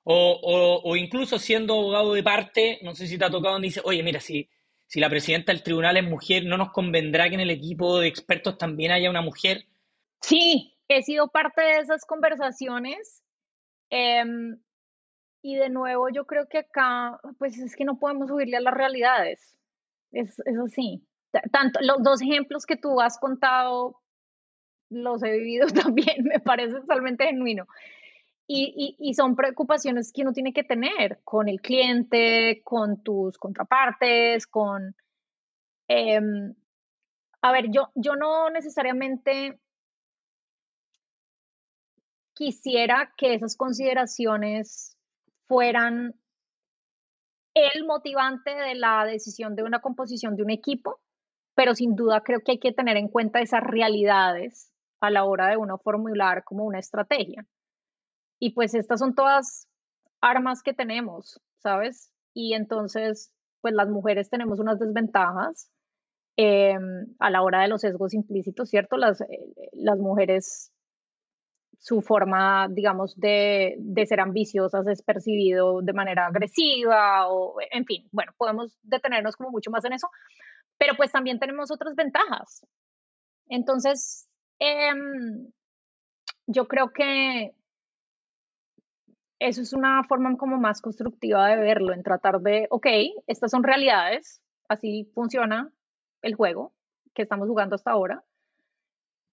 O, 0.03 0.81
o, 0.83 0.97
incluso 0.97 1.39
siendo 1.39 1.75
abogado 1.75 2.15
de 2.15 2.23
parte, 2.23 2.79
no 2.83 2.95
sé 2.95 3.07
si 3.07 3.19
te 3.19 3.27
ha 3.27 3.31
tocado 3.31 3.53
donde 3.53 3.69
dice, 3.69 3.83
oye, 3.85 4.03
mira, 4.03 4.19
si, 4.19 4.49
si 4.91 4.99
la 4.99 5.09
presidenta 5.09 5.53
del 5.53 5.63
tribunal 5.63 5.97
es 5.97 6.03
mujer, 6.03 6.45
¿no 6.47 6.57
nos 6.57 6.73
convendrá 6.73 7.29
que 7.29 7.37
en 7.37 7.41
el 7.41 7.51
equipo 7.51 8.01
de 8.01 8.09
expertos 8.09 8.59
también 8.59 8.91
haya 8.91 9.09
una 9.09 9.23
mujer? 9.23 9.65
Sí, 10.21 10.77
he 10.89 11.05
sido 11.05 11.29
parte 11.29 11.63
de 11.63 11.79
esas 11.79 12.05
conversaciones. 12.05 13.23
Em, 13.89 14.61
y 15.43 15.55
de 15.55 15.69
nuevo, 15.69 16.09
yo 16.09 16.27
creo 16.27 16.49
que 16.49 16.59
acá, 16.59 17.21
pues 17.39 17.57
es 17.59 17.77
que 17.77 17.85
no 17.85 18.01
podemos 18.01 18.33
huirle 18.33 18.57
a 18.57 18.61
las 18.61 18.75
realidades. 18.75 19.57
Es, 20.11 20.41
es 20.45 20.59
así. 20.59 21.07
Tanto, 21.53 21.79
los 21.83 22.03
dos 22.03 22.21
ejemplos 22.21 22.67
que 22.67 22.77
tú 22.77 23.01
has 23.01 23.17
contado, 23.21 24.03
los 24.89 25.23
he 25.23 25.31
vivido 25.31 25.69
también, 25.87 26.25
me 26.25 26.41
parece 26.41 26.81
totalmente 26.81 27.27
genuino. 27.27 27.69
Y, 28.53 29.15
son 29.15 29.37
preocupaciones 29.37 30.13
que 30.13 30.23
uno 30.23 30.33
tiene 30.33 30.53
que 30.53 30.65
tener 30.65 31.21
con 31.23 31.49
el 31.49 31.61
cliente, 31.61 32.63
con 32.65 33.01
tus 33.01 33.39
contrapartes, 33.39 34.49
con... 34.49 34.97
Em, 35.87 36.55
a 37.43 37.53
ver, 37.53 37.71
yo, 37.71 37.91
yo 37.95 38.17
no 38.17 38.51
necesariamente 38.51 39.61
quisiera 42.35 43.13
que 43.17 43.35
esas 43.35 43.57
consideraciones 43.57 44.97
fueran 45.47 46.17
el 47.55 47.85
motivante 47.87 48.53
de 48.53 48.75
la 48.75 49.05
decisión 49.05 49.55
de 49.55 49.63
una 49.63 49.81
composición 49.81 50.35
de 50.35 50.43
un 50.43 50.51
equipo, 50.51 51.01
pero 51.55 51.77
sin 51.77 51.95
duda 51.95 52.23
creo 52.23 52.41
que 52.41 52.53
hay 52.53 52.59
que 52.59 52.73
tener 52.73 52.97
en 52.97 53.09
cuenta 53.09 53.41
esas 53.41 53.63
realidades 53.63 54.73
a 55.01 55.11
la 55.11 55.25
hora 55.25 55.49
de 55.49 55.57
uno 55.57 55.79
formular 55.79 56.43
como 56.43 56.65
una 56.65 56.81
estrategia. 56.81 57.47
Y 58.41 58.55
pues 58.55 58.75
estas 58.75 58.99
son 58.99 59.15
todas 59.15 59.69
armas 60.21 60.63
que 60.63 60.75
tenemos, 60.75 61.41
¿sabes? 61.59 62.13
Y 62.35 62.55
entonces, 62.55 63.33
pues 63.61 63.75
las 63.75 63.89
mujeres 63.89 64.31
tenemos 64.31 64.59
unas 64.59 64.81
desventajas 64.81 65.71
em, 66.37 67.07
a 67.19 67.31
la 67.31 67.43
hora 67.43 67.63
de 67.63 67.69
los 67.69 67.83
sesgos 67.83 68.15
implícitos, 68.15 68.69
¿cierto? 68.71 68.97
Las, 68.97 69.21
eh, 69.21 69.27
las 69.73 69.99
mujeres 69.99 70.73
su 71.81 72.03
forma, 72.03 72.69
digamos, 72.71 73.19
de, 73.19 73.79
ser 74.07 74.21
ambiciosas 74.21 74.87
es 74.87 75.03
percibido 75.03 75.81
de 75.81 75.95
manera 75.95 76.27
agresiva 76.27 77.27
o, 77.29 77.57
en 77.71 77.87
fin, 77.87 78.07
bueno, 78.13 78.33
podemos 78.37 78.77
detenernos 78.83 79.35
como 79.35 79.51
mucho 79.51 79.71
más 79.71 79.85
en 79.87 79.95
eso, 79.95 80.09
pero 80.77 80.95
pues 80.97 81.11
también 81.11 81.39
tenemos 81.39 81.71
otras 81.71 81.95
ventajas. 81.97 82.67
Entonces, 83.49 84.29
em, 84.59 85.51
yo 86.47 86.69
creo 86.69 86.91
que 86.93 87.55
eso 89.41 89.63
es 89.63 89.73
una 89.73 90.05
forma 90.05 90.37
como 90.37 90.59
más 90.59 90.81
constructiva 90.81 91.49
de 91.49 91.57
verlo, 91.57 91.93
en 91.93 92.03
tratar 92.03 92.41
de, 92.41 92.67
ok, 92.71 92.87
estas 93.27 93.51
son 93.51 93.65
realidades, 93.65 94.41
así 94.69 95.11
funciona 95.15 95.73
el 96.23 96.35
juego 96.35 96.73
que 97.15 97.23
estamos 97.23 97.49
jugando 97.49 97.75
hasta 97.75 97.91
ahora 97.91 98.23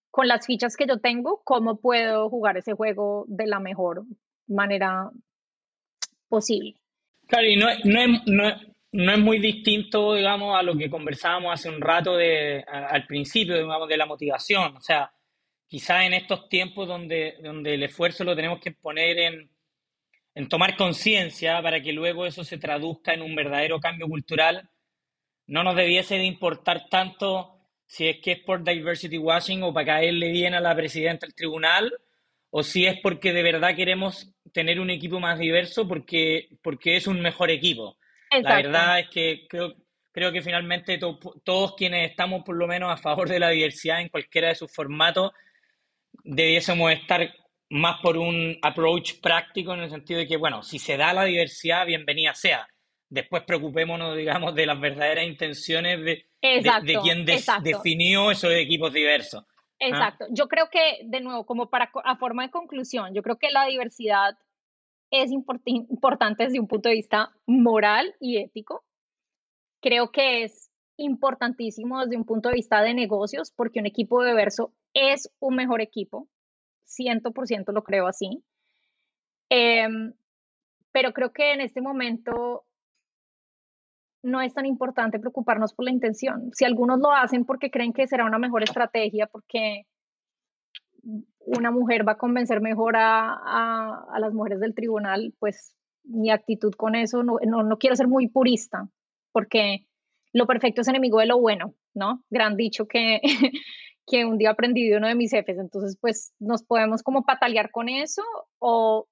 con 0.09 0.27
las 0.27 0.47
fichas 0.47 0.75
que 0.75 0.87
yo 0.87 0.99
tengo, 0.99 1.41
cómo 1.43 1.79
puedo 1.79 2.27
jugar 2.29 2.57
ese 2.57 2.73
juego 2.73 3.25
de 3.27 3.45
la 3.45 3.59
mejor 3.59 4.03
manera 4.47 5.11
posible. 6.27 6.73
Claro, 7.27 7.45
y 7.45 7.55
no, 7.55 7.67
no, 7.83 8.21
no, 8.25 8.55
no 8.93 9.11
es 9.11 9.19
muy 9.19 9.37
distinto, 9.37 10.15
digamos, 10.15 10.57
a 10.57 10.63
lo 10.63 10.75
que 10.75 10.89
conversábamos 10.89 11.53
hace 11.53 11.69
un 11.69 11.79
rato 11.79 12.15
de, 12.17 12.63
al 12.67 13.05
principio, 13.05 13.55
digamos, 13.55 13.87
de 13.87 13.97
la 13.97 14.07
motivación. 14.07 14.75
O 14.75 14.81
sea, 14.81 15.11
quizás 15.67 16.05
en 16.05 16.13
estos 16.13 16.49
tiempos 16.49 16.87
donde, 16.87 17.35
donde 17.43 17.75
el 17.75 17.83
esfuerzo 17.83 18.23
lo 18.23 18.35
tenemos 18.35 18.59
que 18.59 18.71
poner 18.71 19.19
en, 19.19 19.51
en 20.37 20.47
tomar 20.47 20.77
conciencia 20.77 21.59
para 21.63 21.81
que 21.81 21.91
luego 21.91 22.27
eso 22.27 22.43
se 22.43 22.59
traduzca 22.59 23.11
en 23.11 23.23
un 23.23 23.33
verdadero 23.33 23.79
cambio 23.79 24.07
cultural, 24.07 24.69
no 25.47 25.63
nos 25.63 25.75
debiese 25.75 26.19
de 26.19 26.25
importar 26.25 26.89
tanto 26.89 27.59
si 27.87 28.07
es 28.07 28.17
que 28.21 28.33
es 28.33 28.39
por 28.41 28.63
diversity 28.63 29.17
washing 29.17 29.63
o 29.63 29.73
para 29.73 29.87
caerle 29.87 30.29
bien 30.29 30.53
a 30.53 30.59
la 30.59 30.75
presidenta 30.75 31.25
del 31.25 31.33
tribunal, 31.33 31.91
o 32.51 32.61
si 32.61 32.85
es 32.85 32.99
porque 33.01 33.33
de 33.33 33.41
verdad 33.41 33.75
queremos 33.75 34.31
tener 34.53 34.79
un 34.79 34.91
equipo 34.91 35.19
más 35.19 35.39
diverso 35.39 35.87
porque, 35.87 36.49
porque 36.61 36.97
es 36.97 37.07
un 37.07 37.19
mejor 37.19 37.49
equipo. 37.49 37.97
La 38.29 38.57
verdad 38.57 38.99
es 38.99 39.09
que 39.09 39.47
creo, 39.49 39.73
creo 40.11 40.31
que 40.31 40.43
finalmente 40.43 40.99
todos 41.43 41.73
quienes 41.75 42.11
estamos 42.11 42.43
por 42.43 42.55
lo 42.55 42.67
menos 42.67 42.91
a 42.91 42.97
favor 42.97 43.27
de 43.27 43.39
la 43.39 43.49
diversidad 43.49 44.01
en 44.01 44.09
cualquiera 44.09 44.49
de 44.49 44.55
sus 44.55 44.71
formatos, 44.71 45.31
debiésemos 46.23 46.91
estar 46.91 47.27
más 47.69 47.99
por 48.01 48.17
un 48.17 48.57
approach 48.61 49.19
práctico 49.21 49.73
en 49.73 49.81
el 49.81 49.89
sentido 49.89 50.19
de 50.19 50.27
que, 50.27 50.37
bueno, 50.37 50.63
si 50.63 50.79
se 50.79 50.97
da 50.97 51.13
la 51.13 51.25
diversidad, 51.25 51.85
bienvenida 51.85 52.33
sea. 52.33 52.67
Después 53.09 53.43
preocupémonos, 53.43 54.17
digamos, 54.17 54.53
de 54.53 54.65
las 54.65 54.79
verdaderas 54.79 55.25
intenciones 55.25 55.99
de, 56.03 56.25
de, 56.41 56.99
quien 57.01 57.25
definió 57.25 58.31
esos 58.31 58.51
equipos 58.51 58.91
diversos. 58.91 59.43
¿ah? 59.43 59.53
Exacto. 59.79 60.25
Yo 60.31 60.47
creo 60.47 60.69
que, 60.69 60.99
de 61.05 61.21
nuevo, 61.21 61.45
como 61.45 61.69
para 61.69 61.91
a 62.03 62.17
forma 62.17 62.43
de 62.43 62.51
conclusión, 62.51 63.13
yo 63.13 63.21
creo 63.21 63.37
que 63.37 63.51
la 63.51 63.65
diversidad 63.65 64.37
es 65.11 65.31
importante 65.31 66.43
desde 66.43 66.59
un 66.59 66.67
punto 66.67 66.89
de 66.89 66.95
vista 66.95 67.31
moral 67.45 68.15
y 68.19 68.37
ético. 68.37 68.83
Creo 69.81 70.11
que 70.11 70.43
es 70.43 70.69
importantísimo 70.97 72.01
desde 72.01 72.17
un 72.17 72.25
punto 72.25 72.49
de 72.49 72.55
vista 72.55 72.81
de 72.81 72.93
negocios, 72.93 73.51
porque 73.55 73.79
un 73.79 73.85
equipo 73.85 74.23
diverso 74.23 74.73
es 74.93 75.31
un 75.39 75.55
mejor 75.55 75.81
equipo. 75.81 76.27
100% 76.87 77.71
lo 77.73 77.83
creo 77.83 78.07
así. 78.07 78.43
Em, 79.49 80.13
pero 80.91 81.13
creo 81.13 81.31
que 81.31 81.53
en 81.53 81.61
este 81.61 81.81
momento 81.81 82.65
no 84.23 84.41
es 84.41 84.53
tan 84.53 84.65
importante 84.65 85.19
preocuparnos 85.19 85.73
por 85.73 85.85
la 85.85 85.91
intención. 85.91 86.49
Si 86.53 86.65
algunos 86.65 86.99
lo 86.99 87.11
hacen 87.11 87.45
porque 87.45 87.71
creen 87.71 87.93
que 87.93 88.07
será 88.07 88.25
una 88.25 88.39
mejor 88.39 88.63
estrategia, 88.63 89.27
porque 89.27 89.85
una 91.39 91.71
mujer 91.71 92.07
va 92.07 92.13
a 92.13 92.17
convencer 92.17 92.61
mejor 92.61 92.95
a, 92.97 94.05
las 94.19 94.33
mujeres 94.33 94.59
del 94.59 94.75
tribunal, 94.75 95.33
pues 95.39 95.75
mi 96.03 96.29
actitud 96.29 96.73
con 96.73 96.95
eso, 96.95 97.23
no, 97.23 97.39
no, 97.45 97.77
quiero 97.77 97.95
ser 97.95 98.07
muy 98.07 98.27
purista, 98.27 98.89
porque 99.31 99.85
lo 100.33 100.45
perfecto 100.45 100.81
es 100.81 100.87
enemigo 100.87 101.19
de 101.19 101.25
lo 101.25 101.39
bueno, 101.39 101.73
¿no? 101.93 102.23
Gran 102.29 102.57
dicho 102.57 102.87
que, 102.87 103.21
que 104.07 104.25
un 104.25 104.37
día 104.37 104.51
aprendí 104.51 104.89
de 104.89 104.97
uno 104.97 105.07
de 105.07 105.15
mis 105.15 105.31
jefes. 105.31 105.57
Entonces, 105.59 105.97
pues 105.99 106.33
nos 106.39 106.63
podemos 106.63 107.03
como 107.03 107.25
patalear 107.25 107.71
con 107.71 107.89
eso 107.89 108.23
o 108.59 109.07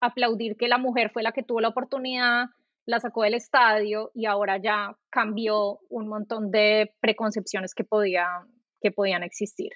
aplaudir 0.00 0.56
que 0.56 0.68
la 0.68 0.78
mujer 0.78 1.10
fue 1.12 1.22
la 1.22 1.32
que 1.32 1.42
tuvo 1.42 1.60
la 1.60 1.68
oportunidad 1.68 2.46
la 2.86 3.00
sacó 3.00 3.22
del 3.22 3.34
estadio 3.34 4.10
y 4.14 4.26
ahora 4.26 4.58
ya 4.58 4.96
cambió 5.10 5.80
un 5.88 6.08
montón 6.08 6.50
de 6.50 6.92
preconcepciones 7.00 7.74
que, 7.74 7.84
podía, 7.84 8.26
que 8.80 8.90
podían 8.90 9.22
existir. 9.22 9.72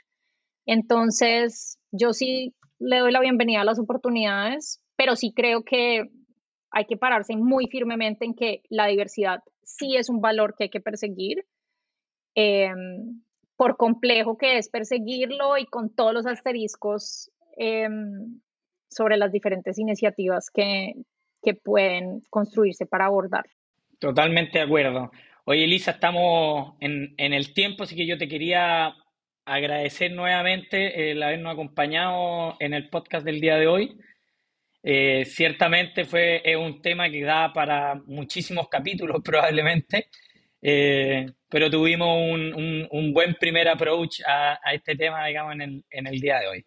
Entonces, 0.66 1.78
yo 1.90 2.12
sí 2.12 2.54
le 2.78 2.98
doy 2.98 3.12
la 3.12 3.20
bienvenida 3.20 3.62
a 3.62 3.64
las 3.64 3.78
oportunidades, 3.78 4.82
pero 4.96 5.16
sí 5.16 5.32
creo 5.34 5.64
que 5.64 6.10
hay 6.70 6.84
que 6.84 6.98
pararse 6.98 7.34
muy 7.36 7.66
firmemente 7.68 8.26
en 8.26 8.34
que 8.34 8.62
la 8.68 8.86
diversidad 8.86 9.40
sí 9.62 9.96
es 9.96 10.10
un 10.10 10.20
valor 10.20 10.54
que 10.56 10.64
hay 10.64 10.70
que 10.70 10.80
perseguir, 10.80 11.46
em, 12.34 13.22
por 13.58 13.76
complejo 13.76 14.38
que 14.38 14.56
es 14.56 14.68
perseguirlo 14.68 15.58
y 15.58 15.66
con 15.66 15.92
todos 15.92 16.14
los 16.14 16.26
asteriscos 16.26 17.28
em, 17.56 18.40
sobre 18.88 19.16
las 19.16 19.32
diferentes 19.32 19.78
iniciativas 19.80 20.48
que, 20.48 20.94
que 21.42 21.54
pueden 21.54 22.22
construirse 22.30 22.86
para 22.86 23.06
abordar. 23.06 23.46
Totalmente 23.98 24.58
de 24.58 24.64
acuerdo. 24.64 25.10
Oye, 25.44 25.64
Elisa, 25.64 25.90
estamos 25.90 26.74
en, 26.78 27.14
el 27.18 27.52
tiempo, 27.52 27.82
así 27.82 27.96
que 27.96 28.06
yo 28.06 28.16
te 28.16 28.28
quería 28.28 28.94
agradecer 29.44 30.12
nuevamente 30.12 31.10
el 31.10 31.20
habernos 31.20 31.54
acompañado 31.54 32.56
en 32.60 32.74
el 32.74 32.88
podcast 32.88 33.26
del 33.26 33.40
día 33.40 33.56
de 33.56 33.66
hoy. 33.66 33.98
Eh, 34.84 35.24
ciertamente 35.24 36.04
fue 36.04 36.42
un 36.56 36.80
tema 36.80 37.10
que 37.10 37.24
da 37.24 37.52
para 37.52 37.96
muchísimos 38.06 38.68
capítulos 38.68 39.20
probablemente, 39.24 40.10
eh, 40.62 41.26
pero 41.48 41.70
tuvimos 41.70 42.08
un, 42.08 43.12
buen 43.12 43.34
primer 43.34 43.68
approach 43.68 44.20
a, 44.26 44.58
este 44.72 44.96
tema, 44.96 45.26
digamos, 45.26 45.54
en 45.54 45.62
el, 45.62 45.84
en 45.90 46.06
el 46.06 46.20
día 46.20 46.38
de 46.40 46.48
hoy. 46.48 46.66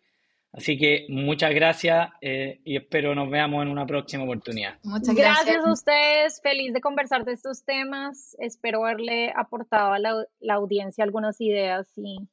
Así 0.54 0.78
que 0.78 1.06
muchas 1.08 1.54
gracias 1.54 2.10
eh, 2.20 2.60
y 2.66 2.76
espero 2.76 3.16
nos 3.16 3.30
veamos 3.30 3.64
en 3.64 3.70
una 3.70 3.86
próxima 3.86 4.26
oportunidad. 4.26 4.74
Muchas 4.84 5.16
gracias. 5.16 5.46
gracias 5.46 5.66
a 5.66 5.72
ustedes, 5.72 6.42
feliz 6.42 6.74
de 6.74 6.82
conversar 6.82 7.24
de 7.24 7.34
estos 7.34 7.64
temas. 7.64 8.36
Espero 8.38 8.84
haberle 8.84 9.32
aportado 9.34 9.94
a 9.94 10.00
la, 10.00 10.54
audiencia 10.54 11.06
algunas 11.06 11.40
ideas 11.40 11.88
y, 11.96 12.28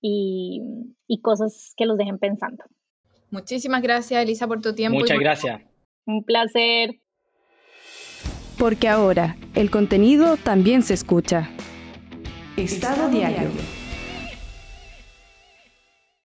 y, 0.00 0.62
y, 1.08 1.20
cosas 1.22 1.74
que 1.76 1.86
los 1.86 1.98
dejen 1.98 2.18
pensando. 2.18 2.62
Muchísimas 3.30 3.82
gracias, 3.82 4.22
Elisa, 4.22 4.46
por 4.46 4.60
tu 4.60 4.72
tiempo. 4.72 5.00
Muchas 5.00 5.18
gracias. 5.18 5.60
Un 6.06 6.22
placer. 6.22 7.00
Porque 8.58 8.88
ahora 8.88 9.36
el 9.54 9.70
contenido 9.70 10.36
también 10.36 10.82
se 10.82 10.94
escucha. 10.94 11.50
Estado 12.56 13.08
diario. 13.08 13.50